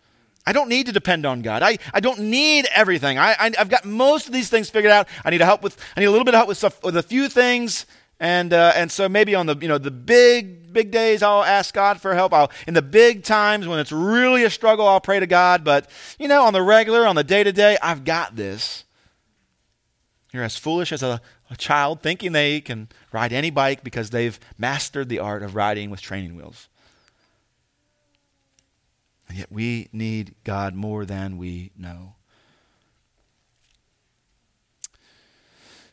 [0.44, 1.62] I don't need to depend on God.
[1.62, 3.16] I, I don't need everything.
[3.16, 5.06] I, I, have got most of these things figured out.
[5.24, 7.02] I need help with, I need a little bit of help with, stuff, with a
[7.02, 7.86] few things.
[8.18, 11.72] And, uh, and so maybe on the, you know, the big, big days, I'll ask
[11.72, 12.34] God for help.
[12.34, 15.62] I'll, in the big times when it's really a struggle, I'll pray to God.
[15.62, 15.88] But,
[16.18, 18.82] you know, on the regular, on the day to day, I've got this.
[20.32, 24.38] You're as foolish as a, a child thinking they can ride any bike because they've
[24.58, 26.68] mastered the art of riding with training wheels.
[29.28, 32.14] And yet we need God more than we know.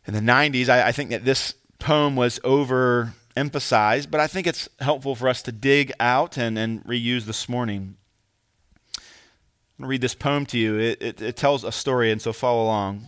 [0.05, 4.67] In the 90s, I, I think that this poem was overemphasized, but I think it's
[4.79, 7.95] helpful for us to dig out and, and reuse this morning.
[8.97, 9.03] I'm
[9.83, 10.77] going to read this poem to you.
[10.77, 13.07] It, it, it tells a story, and so follow along.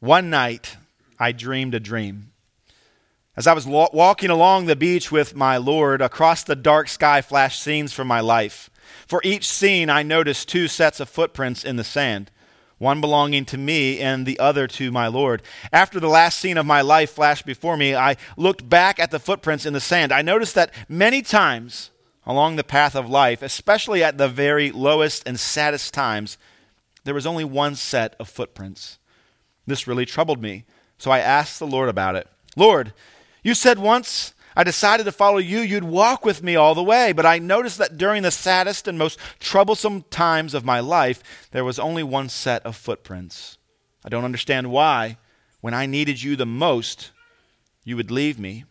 [0.00, 0.76] One night,
[1.18, 2.32] I dreamed a dream.
[3.36, 7.62] As I was walking along the beach with my Lord, across the dark sky flashed
[7.62, 8.68] scenes from my life.
[9.06, 12.30] For each scene, I noticed two sets of footprints in the sand,
[12.78, 15.42] one belonging to me and the other to my Lord.
[15.72, 19.20] After the last scene of my life flashed before me, I looked back at the
[19.20, 20.10] footprints in the sand.
[20.12, 21.90] I noticed that many times
[22.28, 26.36] along the path of life, especially at the very lowest and saddest times,
[27.04, 28.98] there was only one set of footprints.
[29.66, 30.64] This really troubled me.
[30.98, 32.26] So I asked the Lord about it.
[32.56, 32.92] Lord,
[33.42, 37.12] you said once I decided to follow you, you'd walk with me all the way.
[37.12, 41.64] But I noticed that during the saddest and most troublesome times of my life, there
[41.64, 43.56] was only one set of footprints.
[44.04, 45.18] I don't understand why,
[45.60, 47.12] when I needed you the most,
[47.84, 48.64] you would leave me.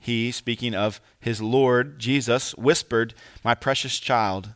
[0.00, 3.14] He, speaking of his Lord, Jesus, whispered,
[3.44, 4.50] My precious child,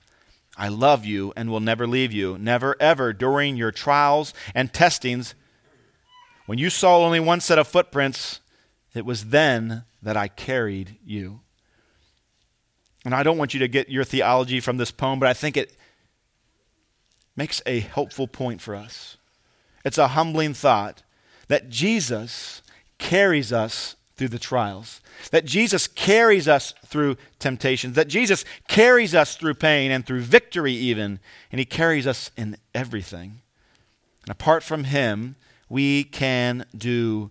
[0.57, 2.37] I love you and will never leave you.
[2.37, 5.37] Never, ever, during your trials and testings,
[6.49, 8.41] when you saw only one set of footprints,
[8.95, 11.41] it was then that I carried you.
[13.05, 15.59] And I don't want you to get your theology from this poem, but I think
[15.59, 15.77] it
[17.37, 19.19] makes a helpful point for us.
[19.85, 21.03] It's a humbling thought
[21.49, 22.63] that Jesus
[22.97, 29.37] carries us through the trials, that Jesus carries us through temptations, that Jesus carries us
[29.37, 31.21] through pain and through victory, even,
[31.53, 33.43] and He carries us in everything.
[34.23, 35.37] And apart from Him,
[35.69, 37.31] we can do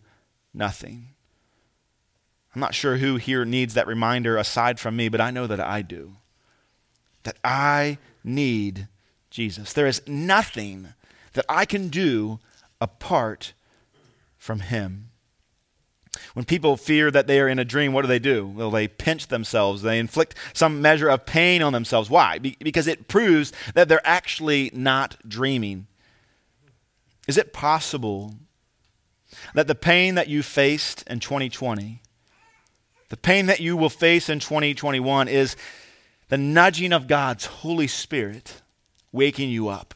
[0.54, 1.10] nothing.
[2.54, 5.60] I'm not sure who here needs that reminder aside from me, but I know that
[5.60, 6.13] I do.
[7.23, 8.88] That I need
[9.30, 9.73] Jesus.
[9.73, 10.89] There is nothing
[11.34, 12.39] that I can do
[12.82, 13.54] apart
[14.38, 15.10] from Him.
[16.34, 18.47] When people fear that they are in a dream, what do they do?
[18.47, 19.82] Well, they pinch themselves.
[19.82, 22.10] They inflict some measure of pain on themselves.
[22.10, 22.39] Why?
[22.39, 25.88] Be- because it proves that they're actually not dreaming.
[27.27, 28.35] Is it possible
[29.53, 32.01] that the pain that you faced in 2020,
[33.09, 35.55] the pain that you will face in 2021, is
[36.29, 38.61] the nudging of God's Holy Spirit
[39.11, 39.93] waking you up?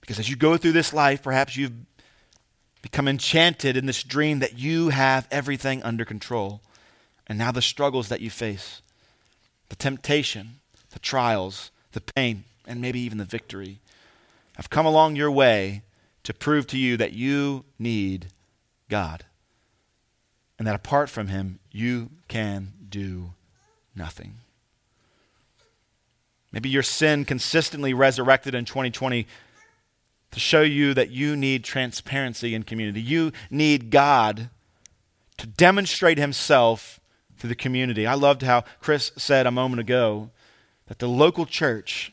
[0.00, 1.72] Because as you go through this life, perhaps you've
[2.82, 6.60] become enchanted in this dream that you have everything under control.
[7.28, 8.82] And now the struggles that you face,
[9.68, 10.58] the temptation,
[10.90, 13.78] the trials, the pain, and maybe even the victory
[14.62, 15.82] have come along your way
[16.22, 18.28] to prove to you that you need
[18.88, 19.24] God.
[20.56, 23.32] And that apart from Him, you can do
[23.96, 24.34] nothing.
[26.52, 29.26] Maybe your sin consistently resurrected in 2020
[30.30, 33.02] to show you that you need transparency in community.
[33.02, 34.48] You need God
[35.38, 37.00] to demonstrate Himself
[37.40, 38.06] to the community.
[38.06, 40.30] I loved how Chris said a moment ago
[40.86, 42.12] that the local church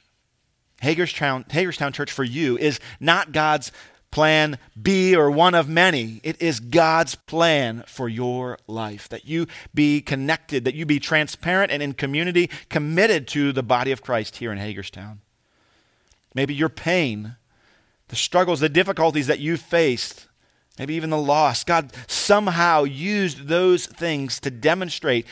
[0.82, 3.72] Hagerstown, Hagerstown Church for you is not God's
[4.12, 6.20] plan B or one of many.
[6.24, 11.72] It is God's plan for your life that you be connected, that you be transparent
[11.72, 15.22] and in community, committed to the body of Christ here in Hagerstown.
[16.34, 17.36] Maybe your pain,
[18.08, 20.28] the struggles, the difficulties that you faced,
[20.78, 25.26] maybe even the loss, God somehow used those things to demonstrate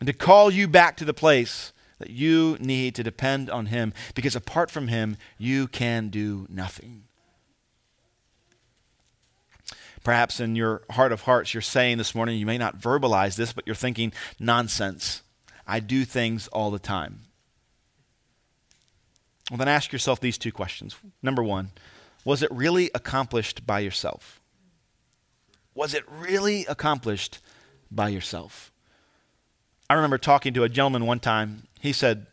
[0.00, 3.92] and to call you back to the place that you need to depend on Him
[4.14, 7.04] because apart from Him, you can do nothing.
[10.02, 13.54] Perhaps in your heart of hearts, you're saying this morning, you may not verbalize this,
[13.54, 15.22] but you're thinking, nonsense.
[15.66, 17.20] I do things all the time.
[19.50, 20.94] Well, then ask yourself these two questions.
[21.22, 21.70] Number one,
[22.24, 24.40] was it really accomplished by yourself?
[25.74, 27.38] Was it really accomplished
[27.90, 28.72] by yourself?
[29.88, 31.66] I remember talking to a gentleman one time.
[31.84, 32.24] He said,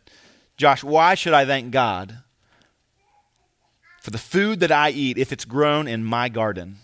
[0.55, 2.19] Josh, why should I thank God
[3.99, 6.77] for the food that I eat if it's grown in my garden?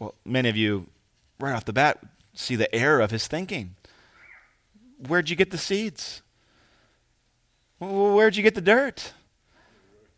[0.00, 0.88] Well, many of you,
[1.38, 2.00] right off the bat,
[2.34, 3.76] see the error of his thinking.
[5.06, 6.22] Where'd you get the seeds?
[7.78, 9.12] Where'd you get the dirt?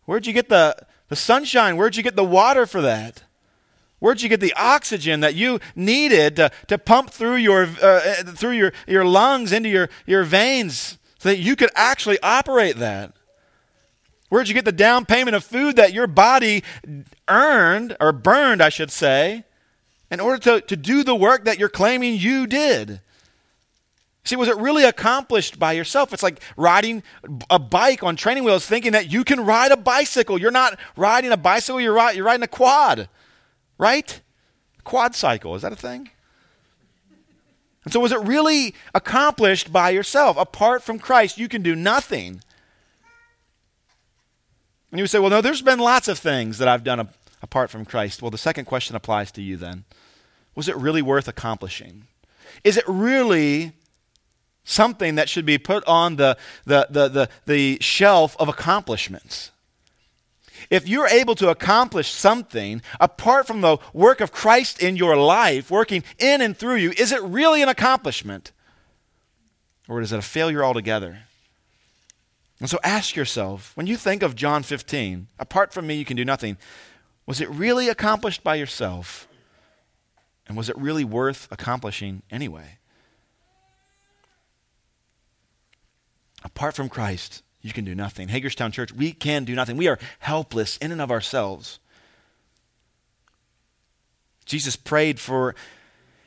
[0.06, 0.78] Where'd you get the,
[1.08, 1.76] the sunshine?
[1.76, 3.24] Where'd you get the water for that?
[4.04, 8.14] Where'd you get the oxygen that you needed to, to pump through your, uh, uh,
[8.24, 13.14] through your, your lungs into your, your veins so that you could actually operate that?
[14.28, 16.62] Where'd you get the down payment of food that your body
[17.28, 19.44] earned, or burned, I should say,
[20.10, 23.00] in order to, to do the work that you're claiming you did?
[24.24, 26.12] See, was it really accomplished by yourself?
[26.12, 27.02] It's like riding
[27.48, 30.36] a bike on training wheels, thinking that you can ride a bicycle.
[30.36, 33.08] You're not riding a bicycle, you're, you're riding a quad,
[33.84, 34.20] right?
[34.82, 36.10] Quad cycle, is that a thing?
[37.84, 40.36] And so, was it really accomplished by yourself?
[40.36, 42.40] Apart from Christ, you can do nothing.
[44.90, 47.08] And you would say, well, no, there's been lots of things that I've done a-
[47.42, 48.22] apart from Christ.
[48.22, 49.84] Well, the second question applies to you then.
[50.54, 52.04] Was it really worth accomplishing?
[52.62, 53.72] Is it really
[54.64, 59.50] something that should be put on the, the, the, the, the shelf of accomplishments.
[60.70, 65.70] If you're able to accomplish something apart from the work of Christ in your life,
[65.70, 68.52] working in and through you, is it really an accomplishment?
[69.88, 71.20] Or is it a failure altogether?
[72.60, 76.16] And so ask yourself when you think of John 15, apart from me, you can
[76.16, 76.56] do nothing,
[77.26, 79.28] was it really accomplished by yourself?
[80.46, 82.78] And was it really worth accomplishing anyway?
[86.44, 88.28] Apart from Christ, you can do nothing.
[88.28, 89.78] Hagerstown Church, we can do nothing.
[89.78, 91.78] We are helpless in and of ourselves.
[94.44, 95.54] Jesus prayed for,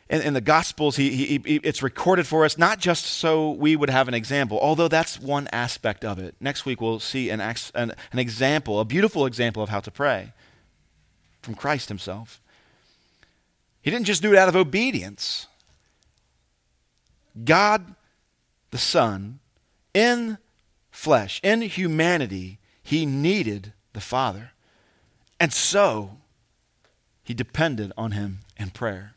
[0.10, 3.76] in, in the Gospels, he, he, he, it's recorded for us, not just so we
[3.76, 6.34] would have an example, although that's one aspect of it.
[6.40, 10.34] Next week, we'll see an, an, an example, a beautiful example of how to pray
[11.44, 12.42] from Christ himself.
[13.84, 15.46] He didn't just do it out of obedience.
[17.46, 17.94] God
[18.72, 19.38] the Son
[19.94, 20.40] in
[20.98, 24.52] flesh, in humanity, he needed the Father.
[25.40, 26.18] And so,
[27.24, 29.14] he depended on him in prayer.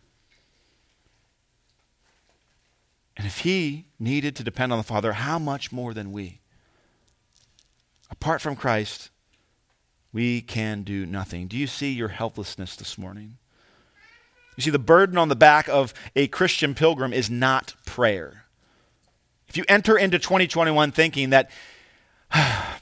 [3.16, 6.41] And if he needed to depend on the Father, how much more than we?
[8.11, 9.09] Apart from Christ,
[10.12, 11.47] we can do nothing.
[11.47, 13.39] Do you see your helplessness this morning?
[14.57, 18.39] You see, the burden on the back of a Christian pilgrim is not prayer.
[19.51, 21.51] If you enter into 2021 thinking that,
[22.33, 22.81] I've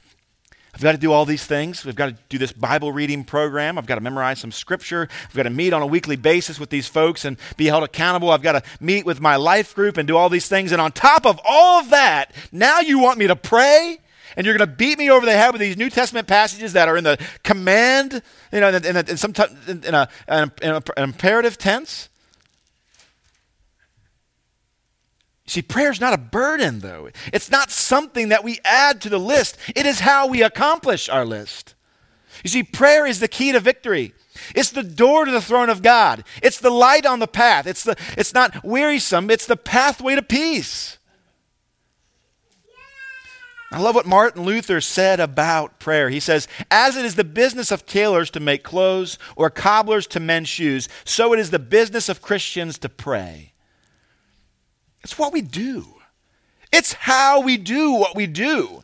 [0.79, 1.83] got to do all these things.
[1.83, 3.79] We've got to do this Bible reading program.
[3.79, 5.09] I've got to memorize some scripture.
[5.27, 8.29] I've got to meet on a weekly basis with these folks and be held accountable.
[8.29, 10.71] I've got to meet with my life group and do all these things.
[10.71, 13.97] And on top of all of that, now you want me to pray?
[14.37, 16.87] And you're going to beat me over the head with these New Testament passages that
[16.87, 18.21] are in the command,
[18.53, 22.09] you know, in, a, in, t- in, a, in, a, in an imperative tense.
[25.49, 27.09] See, prayer is not a burden, though.
[27.33, 31.25] It's not something that we add to the list, it is how we accomplish our
[31.25, 31.73] list.
[32.43, 34.13] You see, prayer is the key to victory.
[34.53, 36.23] It's the door to the throne of God.
[36.43, 37.65] It's the light on the path.
[37.65, 40.99] It's, the, it's not wearisome, it's the pathway to peace.
[43.71, 46.09] I love what Martin Luther said about prayer.
[46.09, 50.19] He says, As it is the business of tailors to make clothes or cobblers to
[50.19, 53.48] mend shoes, so it is the business of Christians to pray.
[55.03, 55.85] It's what we do.
[56.71, 58.83] It's how we do what we do.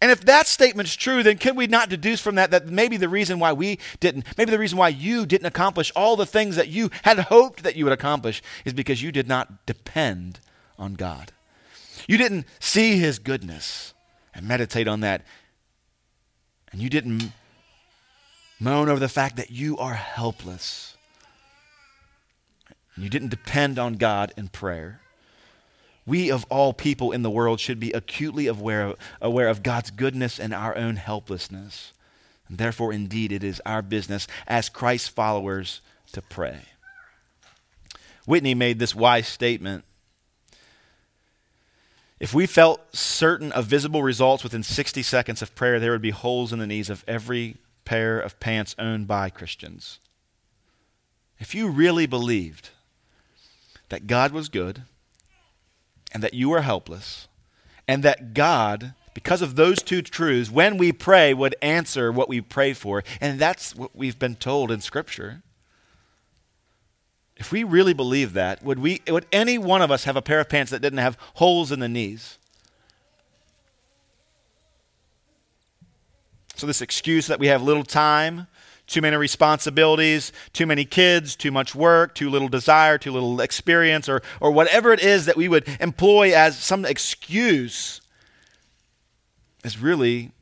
[0.00, 3.08] And if that statement's true, then can we not deduce from that that maybe the
[3.08, 6.68] reason why we didn't, maybe the reason why you didn't accomplish all the things that
[6.68, 10.40] you had hoped that you would accomplish is because you did not depend
[10.78, 11.32] on God.
[12.06, 13.94] You didn't see His goodness
[14.34, 15.24] and meditate on that.
[16.70, 17.32] And you didn't
[18.60, 20.93] moan over the fact that you are helpless
[22.96, 25.00] you didn't depend on God in prayer,
[26.06, 30.38] we of all people in the world should be acutely aware, aware of God's goodness
[30.38, 31.92] and our own helplessness.
[32.48, 35.80] And therefore, indeed, it is our business as Christ's followers
[36.12, 36.60] to pray.
[38.26, 39.84] Whitney made this wise statement.
[42.20, 46.10] If we felt certain of visible results within 60 seconds of prayer, there would be
[46.10, 49.98] holes in the knees of every pair of pants owned by Christians.
[51.38, 52.70] If you really believed
[53.88, 54.82] that God was good
[56.12, 57.26] and that you were helpless,
[57.88, 62.40] and that God, because of those two truths, when we pray, would answer what we
[62.40, 65.42] pray for, and that's what we've been told in Scripture.
[67.36, 70.38] If we really believe that, would, we, would any one of us have a pair
[70.38, 72.38] of pants that didn't have holes in the knees?
[76.54, 78.46] So, this excuse that we have little time,
[78.86, 84.08] too many responsibilities, too many kids, too much work, too little desire, too little experience,
[84.08, 88.00] or, or whatever it is that we would employ as some excuse
[89.64, 90.32] is really,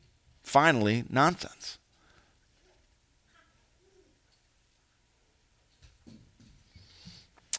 [0.43, 1.77] finally, nonsense.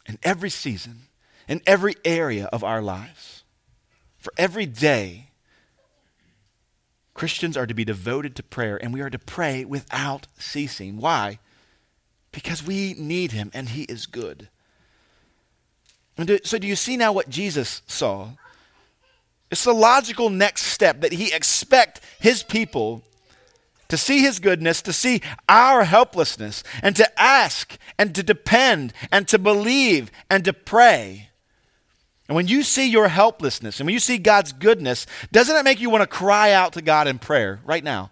[0.07, 1.09] In every season,
[1.49, 3.43] in every area of our lives,
[4.18, 5.30] for every day,
[7.15, 10.99] Christians are to be devoted to prayer, and we are to pray without ceasing.
[10.99, 11.39] Why?
[12.33, 14.49] Because we need Him, and He is good.
[16.17, 18.31] Do, so, do you see now what Jesus saw?
[19.51, 23.03] It's the logical next step that He expect His people
[23.89, 29.29] to see His goodness, to see our helplessness, and to ask, and to depend, and
[29.29, 31.29] to believe, and to pray.
[32.29, 35.81] And when you see your helplessness and when you see God's goodness, doesn't it make
[35.81, 38.11] you want to cry out to God in prayer right now?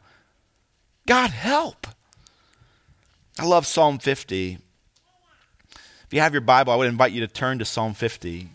[1.07, 1.87] God, help.
[3.39, 4.59] I love Psalm 50.
[5.73, 8.51] If you have your Bible, I would invite you to turn to Psalm 50.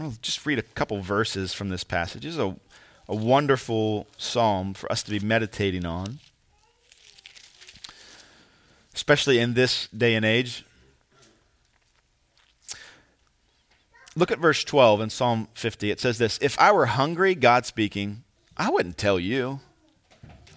[0.00, 2.22] I'll just read a couple verses from this passage.
[2.22, 2.56] This is a,
[3.08, 6.18] a wonderful psalm for us to be meditating on,
[8.94, 10.64] especially in this day and age.
[14.16, 15.90] Look at verse 12 in Psalm 50.
[15.90, 18.24] It says this If I were hungry, God speaking,
[18.56, 19.60] I wouldn't tell you.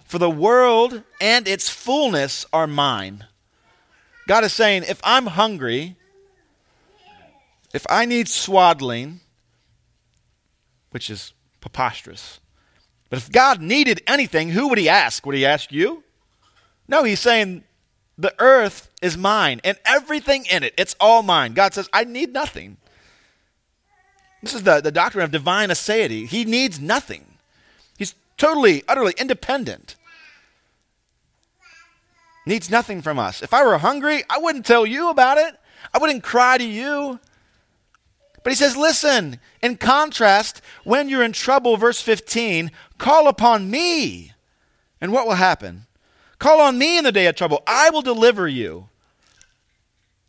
[0.04, 3.26] For the world and its fullness are mine.
[4.26, 5.96] God is saying, if I'm hungry,
[7.72, 9.20] if I need swaddling,
[10.90, 12.40] which is preposterous,
[13.10, 15.24] but if God needed anything, who would he ask?
[15.26, 16.04] Would he ask you?
[16.86, 17.64] No, he's saying,
[18.16, 21.54] the earth is mine and everything in it, it's all mine.
[21.54, 22.76] God says, I need nothing.
[24.44, 26.26] This is the, the doctrine of divine aseity.
[26.26, 27.24] He needs nothing,
[27.98, 29.96] he's totally, utterly independent.
[32.46, 33.42] Needs nothing from us.
[33.42, 35.58] If I were hungry, I wouldn't tell you about it.
[35.94, 37.18] I wouldn't cry to you.
[38.42, 44.32] But he says, listen, in contrast, when you're in trouble, verse 15, call upon me.
[45.00, 45.86] And what will happen?
[46.38, 47.62] Call on me in the day of trouble.
[47.66, 48.90] I will deliver you.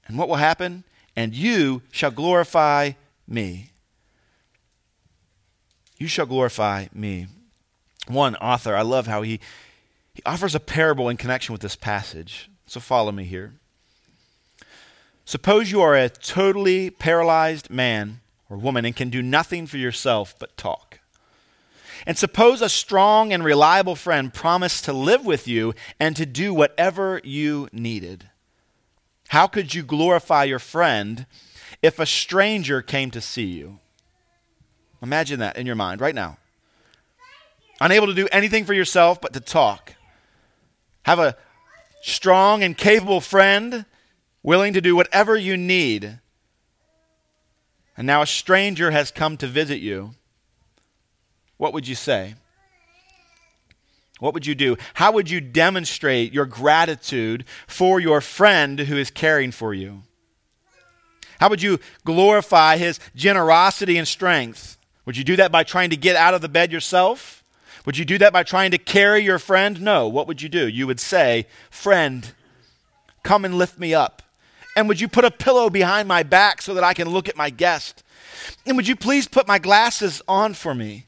[0.08, 0.86] And what will happen?
[1.18, 2.92] And you shall glorify
[3.28, 3.72] me.
[5.98, 7.28] You shall glorify me.
[8.08, 9.40] One author, I love how he,
[10.14, 12.50] he offers a parable in connection with this passage.
[12.68, 13.54] So follow me here.
[15.26, 20.36] Suppose you are a totally paralyzed man or woman and can do nothing for yourself
[20.38, 21.00] but talk.
[22.06, 26.54] And suppose a strong and reliable friend promised to live with you and to do
[26.54, 28.30] whatever you needed.
[29.30, 31.26] How could you glorify your friend
[31.82, 33.80] if a stranger came to see you?
[35.02, 36.38] Imagine that in your mind right now.
[37.82, 39.96] Unable to do anything for yourself but to talk.
[41.04, 41.36] Have a
[42.02, 43.86] strong and capable friend
[44.44, 46.20] willing to do whatever you need.
[47.98, 50.16] And now a stranger has come to visit you.
[51.58, 52.36] What would you say?
[54.20, 54.78] What would you do?
[54.94, 60.04] How would you demonstrate your gratitude for your friend who is caring for you?
[61.40, 64.78] How would you glorify his generosity and strength?
[65.06, 67.44] Would you do that by trying to get out of the bed yourself?
[67.86, 69.82] Would you do that by trying to carry your friend?
[69.82, 70.08] No.
[70.08, 70.68] What would you do?
[70.68, 72.34] You would say, Friend,
[73.24, 74.24] come and lift me up.
[74.76, 77.38] And would you put a pillow behind my back so that I can look at
[77.38, 78.04] my guest?
[78.66, 81.06] And would you please put my glasses on for me?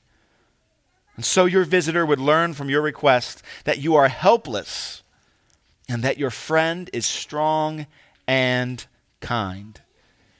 [1.16, 5.02] And so your visitor would learn from your request that you are helpless
[5.89, 7.88] and that your friend is strong
[8.28, 8.86] and
[9.20, 9.82] kind.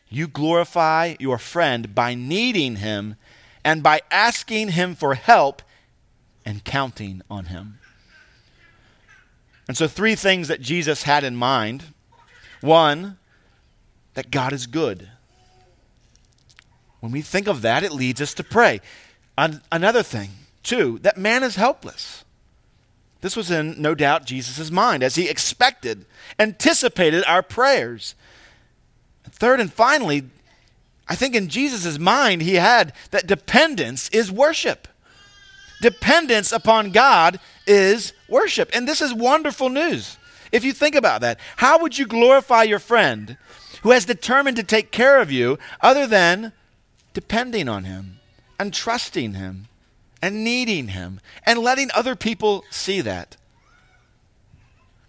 [0.10, 3.16] You glorify your friend by needing him
[3.68, 5.62] and by asking Him for help
[6.46, 7.80] and counting on Him.
[9.68, 11.84] And so, three things that Jesus had in mind
[12.62, 13.18] one,
[14.14, 15.10] that God is good.
[17.02, 18.80] When we think of that, it leads us to pray.
[19.38, 20.30] An- another thing,
[20.64, 22.24] two, that man is helpless.
[23.20, 26.06] This was in, no doubt, Jesus' mind as he expected,
[26.40, 28.16] anticipated our prayers.
[29.30, 30.24] Third and finally,
[31.10, 34.88] I think in Jesus' mind, he had that dependence is worship.
[35.82, 38.70] Dependence upon God is worship.
[38.74, 40.18] And this is wonderful news.
[40.52, 43.38] If you think about that, how would you glorify your friend
[43.84, 46.52] who has determined to take care of you other than
[47.14, 48.20] depending on him
[48.60, 49.68] and trusting him
[50.22, 53.38] and needing him and letting other people see that?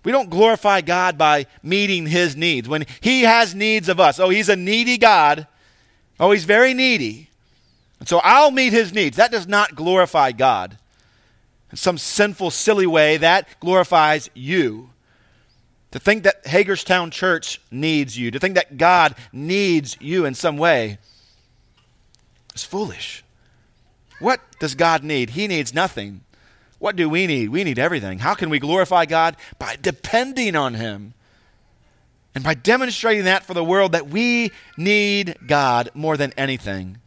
[0.05, 2.69] We don't glorify God by meeting his needs.
[2.69, 5.47] When he has needs of us, oh, he's a needy God.
[6.21, 7.31] Oh, he's very needy.
[7.99, 9.17] And so I'll meet his needs.
[9.17, 10.79] That does not glorify God.
[11.71, 14.91] In some sinful, silly way, that glorifies you.
[15.93, 20.59] To think that Hagerstown Church needs you, to think that God needs you in some
[20.59, 20.99] way,
[22.55, 23.25] is foolish.
[24.21, 25.31] What does God need?
[25.31, 26.23] He needs nothing.
[26.79, 27.49] What do we need?
[27.49, 28.19] We need everything.
[28.19, 29.37] How can we glorify God?
[29.59, 31.15] By depending on Him.
[32.35, 36.99] And by demonstrating that for the world that we need God more than anything.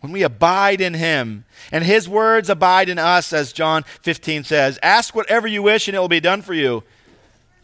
[0.00, 4.78] When we abide in Him, and His words abide in us, as John 15 says,
[4.82, 6.82] ask whatever you wish and it will be done for you.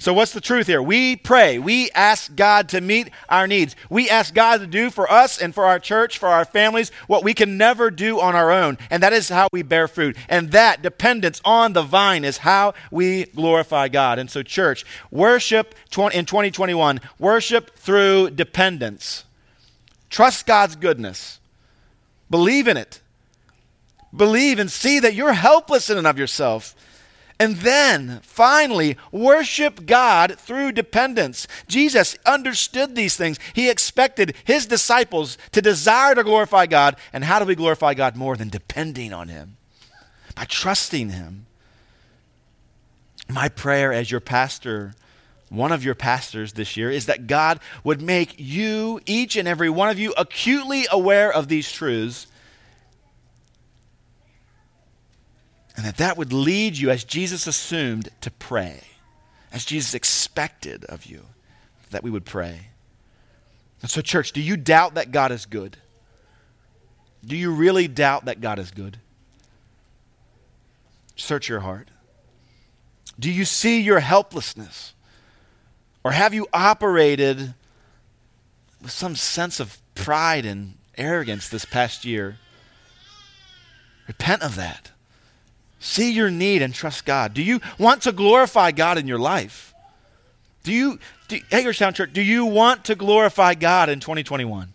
[0.01, 0.81] So, what's the truth here?
[0.81, 1.59] We pray.
[1.59, 3.77] We ask God to meet our needs.
[3.91, 7.23] We ask God to do for us and for our church, for our families, what
[7.23, 8.79] we can never do on our own.
[8.89, 10.17] And that is how we bear fruit.
[10.27, 14.19] And that dependence on the vine is how we glorify God.
[14.19, 19.25] And so, church, worship in 2021, worship through dependence.
[20.09, 21.41] Trust God's goodness,
[22.31, 23.03] believe in it.
[24.17, 26.75] Believe and see that you're helpless in and of yourself
[27.41, 31.49] and then, finally, worship God through dependence.
[31.67, 33.39] Jesus understood these things.
[33.55, 36.97] He expected his disciples to desire to glorify God.
[37.15, 39.57] And how do we glorify God more than depending on him?
[40.37, 41.47] By trusting him.
[43.27, 44.93] My prayer as your pastor,
[45.49, 49.71] one of your pastors this year, is that God would make you, each and every
[49.71, 52.27] one of you, acutely aware of these truths
[55.81, 58.83] And that that would lead you, as Jesus assumed, to pray,
[59.51, 61.25] as Jesus expected of you,
[61.91, 62.67] that we would pray.
[63.81, 65.79] And so, church, do you doubt that God is good?
[67.25, 68.99] Do you really doubt that God is good?
[71.17, 71.89] Search your heart.
[73.19, 74.93] Do you see your helplessness?
[76.05, 77.55] Or have you operated
[78.83, 82.37] with some sense of pride and arrogance this past year?
[84.07, 84.91] Repent of that.
[85.81, 87.33] See your need and trust God.
[87.33, 89.75] Do you want to glorify God in your life?
[90.63, 94.75] Do you, do, Hagerstown Church, do you want to glorify God in 2021?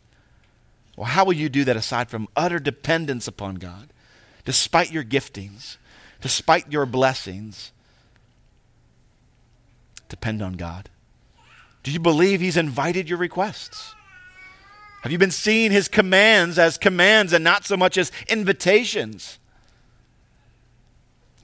[0.97, 3.89] Well, how will you do that aside from utter dependence upon God?
[4.45, 5.77] Despite your giftings,
[6.21, 7.71] despite your blessings,
[10.09, 10.89] depend on God.
[11.83, 13.93] Do you believe He's invited your requests?
[15.03, 19.37] Have you been seeing His commands as commands and not so much as invitations?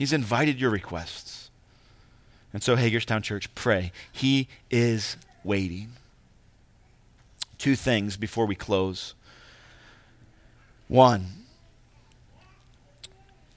[0.02, 1.52] He's invited your requests.
[2.54, 3.92] And so, Hagerstown Church, pray.
[4.12, 5.92] He is waiting.
[7.60, 9.14] Two things before we close.
[10.88, 11.28] One,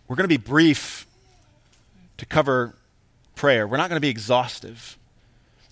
[0.06, 1.06] we're going to be brief
[2.18, 2.74] to cover
[3.34, 3.66] prayer.
[3.66, 4.98] We're not going to be exhaustive.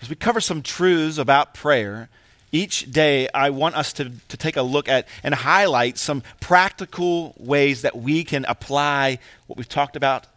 [0.00, 2.08] As we cover some truths about prayer,
[2.50, 7.34] each day I want us to, to take a look at and highlight some practical
[7.36, 9.18] ways that we can apply
[9.48, 10.28] what we've talked about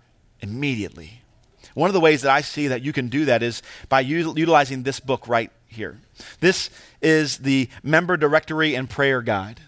[0.46, 1.22] immediately.
[1.74, 4.84] One of the ways that I see that you can do that is by utilizing
[4.84, 6.00] this book right here.
[6.40, 6.70] This
[7.02, 9.60] is the member directory and prayer guide.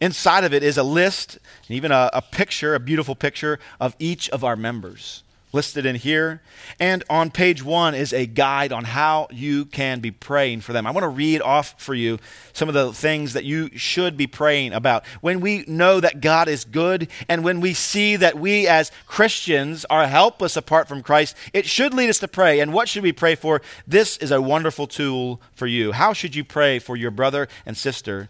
[0.00, 3.94] Inside of it is a list, and even a, a picture, a beautiful picture of
[4.00, 5.22] each of our members
[5.52, 6.40] listed in here.
[6.80, 10.86] And on page one is a guide on how you can be praying for them.
[10.86, 12.18] I want to read off for you
[12.52, 15.04] some of the things that you should be praying about.
[15.20, 19.84] When we know that God is good, and when we see that we as Christians
[19.90, 22.60] are helpless apart from Christ, it should lead us to pray.
[22.60, 23.60] And what should we pray for?
[23.86, 25.92] This is a wonderful tool for you.
[25.92, 28.28] How should you pray for your brother and sister?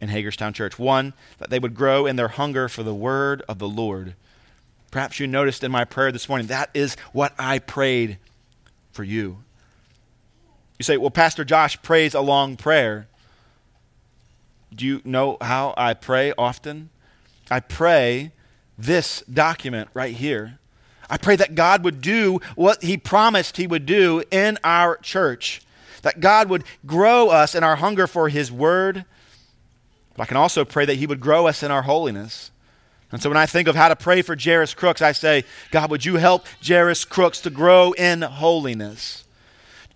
[0.00, 0.80] In Hagerstown Church.
[0.80, 4.16] One, that they would grow in their hunger for the word of the Lord
[4.92, 8.18] Perhaps you noticed in my prayer this morning, that is what I prayed
[8.92, 9.38] for you.
[10.78, 13.08] You say, well, Pastor Josh prays a long prayer.
[14.72, 16.90] Do you know how I pray often?
[17.50, 18.32] I pray
[18.76, 20.58] this document right here.
[21.08, 25.62] I pray that God would do what He promised He would do in our church,
[26.02, 29.06] that God would grow us in our hunger for His Word.
[30.16, 32.50] But I can also pray that He would grow us in our holiness.
[33.12, 35.90] And so when I think of how to pray for Jairus Crooks, I say, God,
[35.90, 39.24] would you help Jairus Crooks to grow in holiness?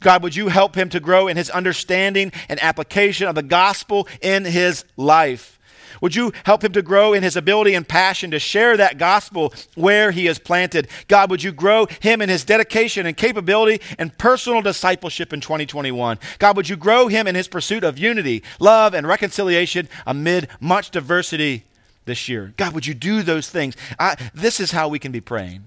[0.01, 4.07] God, would you help him to grow in his understanding and application of the gospel
[4.21, 5.59] in his life?
[6.03, 9.55] Would you help him to grow in his ability and passion to share that gospel
[9.75, 10.89] where he is planted?
[11.09, 16.19] God, would you grow him in his dedication and capability and personal discipleship in 2021?
[16.39, 20.91] God, would you grow him in his pursuit of unity, love, and reconciliation amid much
[20.91, 21.65] diversity
[22.07, 22.55] this year?
[22.57, 23.77] God, would you do those things?
[23.99, 25.65] I, this is how we can be praying.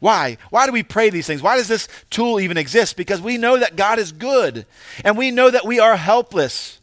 [0.00, 0.36] Why?
[0.50, 1.42] Why do we pray these things?
[1.42, 2.96] Why does this tool even exist?
[2.96, 4.66] Because we know that God is good
[5.04, 6.78] and we know that we are helpless.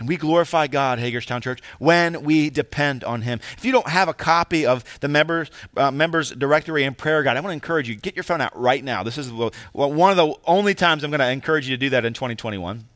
[0.00, 3.38] And we glorify God, Hagerstown Church, when we depend on Him.
[3.56, 7.36] If you don't have a copy of the members, uh, members directory and prayer guide,
[7.36, 9.04] I want to encourage you, get your phone out right now.
[9.04, 12.04] This is one of the only times I'm going to encourage you to do that
[12.04, 12.86] in 2021.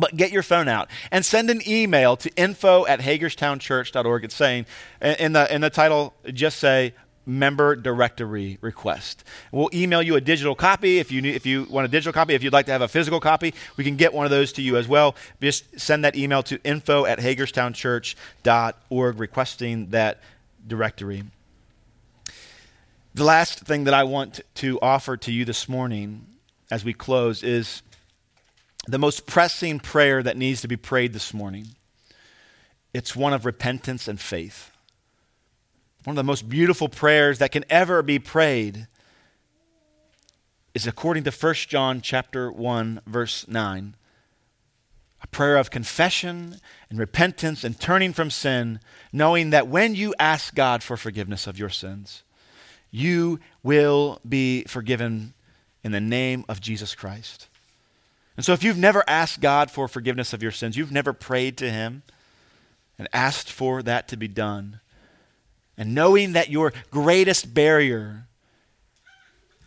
[0.00, 4.24] But get your phone out and send an email to info at hagerstownchurch.org.
[4.24, 4.64] It's saying,
[5.02, 6.94] in the, in the title, just say,
[7.26, 9.24] member directory request.
[9.52, 12.32] We'll email you a digital copy if you need, if you want a digital copy.
[12.32, 14.62] If you'd like to have a physical copy, we can get one of those to
[14.62, 15.14] you as well.
[15.40, 20.22] Just send that email to info at hagerstownchurch.org requesting that
[20.66, 21.24] directory.
[23.14, 26.24] The last thing that I want to offer to you this morning
[26.70, 27.82] as we close is
[28.86, 31.68] the most pressing prayer that needs to be prayed this morning.
[32.92, 34.72] It's one of repentance and faith.
[36.04, 38.88] One of the most beautiful prayers that can ever be prayed
[40.74, 43.96] is according to 1 John chapter 1 verse 9.
[45.22, 46.56] A prayer of confession
[46.88, 48.80] and repentance and turning from sin,
[49.12, 52.22] knowing that when you ask God for forgiveness of your sins,
[52.90, 55.34] you will be forgiven
[55.84, 57.49] in the name of Jesus Christ.
[58.36, 61.56] And so if you've never asked God for forgiveness of your sins, you've never prayed
[61.58, 62.02] to him
[62.98, 64.80] and asked for that to be done,
[65.76, 68.26] and knowing that your greatest barrier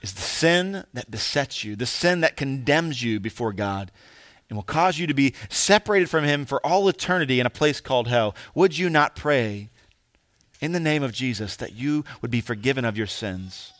[0.04, 3.92] is the sin that besets you, the sin that condemns you before God
[4.50, 7.82] and will cause you to be separated from Him for all eternity in a place
[7.82, 9.70] called hell, would you not pray
[10.62, 13.74] in the name of Jesus that you would be forgiven of your sins?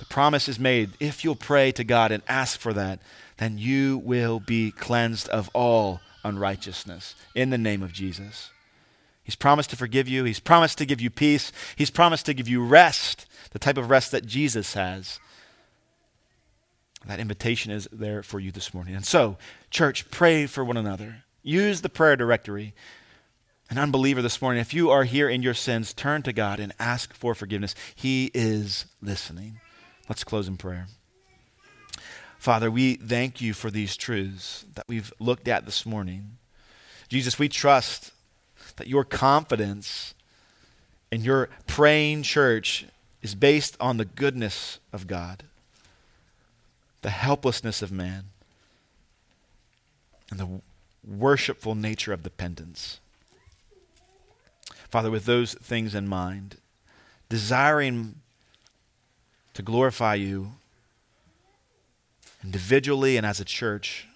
[0.00, 3.00] The promise is made if you'll pray to God and ask for that,
[3.36, 8.50] then you will be cleansed of all unrighteousness in the name of Jesus.
[9.22, 10.24] He's promised to forgive you.
[10.24, 11.52] He's promised to give you peace.
[11.76, 15.20] He's promised to give you rest, the type of rest that Jesus has.
[17.06, 18.94] That invitation is there for you this morning.
[18.94, 19.36] And so,
[19.68, 21.24] church, pray for one another.
[21.42, 22.72] Use the prayer directory.
[23.68, 26.72] An unbeliever this morning, if you are here in your sins, turn to God and
[26.78, 27.74] ask for forgiveness.
[27.94, 29.60] He is listening.
[30.10, 30.88] Let's close in prayer.
[32.36, 36.36] Father, we thank you for these truths that we've looked at this morning.
[37.08, 38.10] Jesus, we trust
[38.74, 40.14] that your confidence
[41.12, 42.86] in your praying church
[43.22, 45.44] is based on the goodness of God,
[47.02, 48.24] the helplessness of man,
[50.28, 50.60] and the
[51.06, 52.98] worshipful nature of dependence.
[54.88, 56.56] Father, with those things in mind,
[57.28, 58.16] desiring
[59.60, 60.52] to glorify you
[62.42, 64.06] individually and as a church,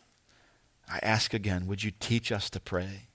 [0.88, 3.08] I ask again, would you teach us to pray?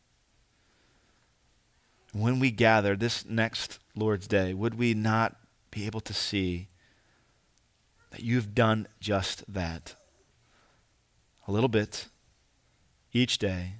[2.14, 5.36] when we gather this next Lord's Day, would we not
[5.72, 6.68] be able to see
[8.12, 9.96] that you've done just that?
[11.48, 12.08] A little bit
[13.14, 13.74] each day,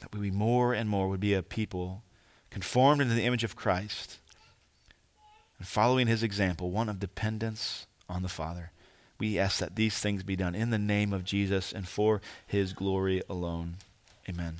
[0.00, 2.02] that we be more and more would be a people
[2.50, 4.18] conformed into the image of Christ
[5.58, 8.72] and following his example, one of dependence on the Father.
[9.18, 12.72] We ask that these things be done in the name of Jesus and for his
[12.72, 13.76] glory alone.
[14.28, 14.56] Amen.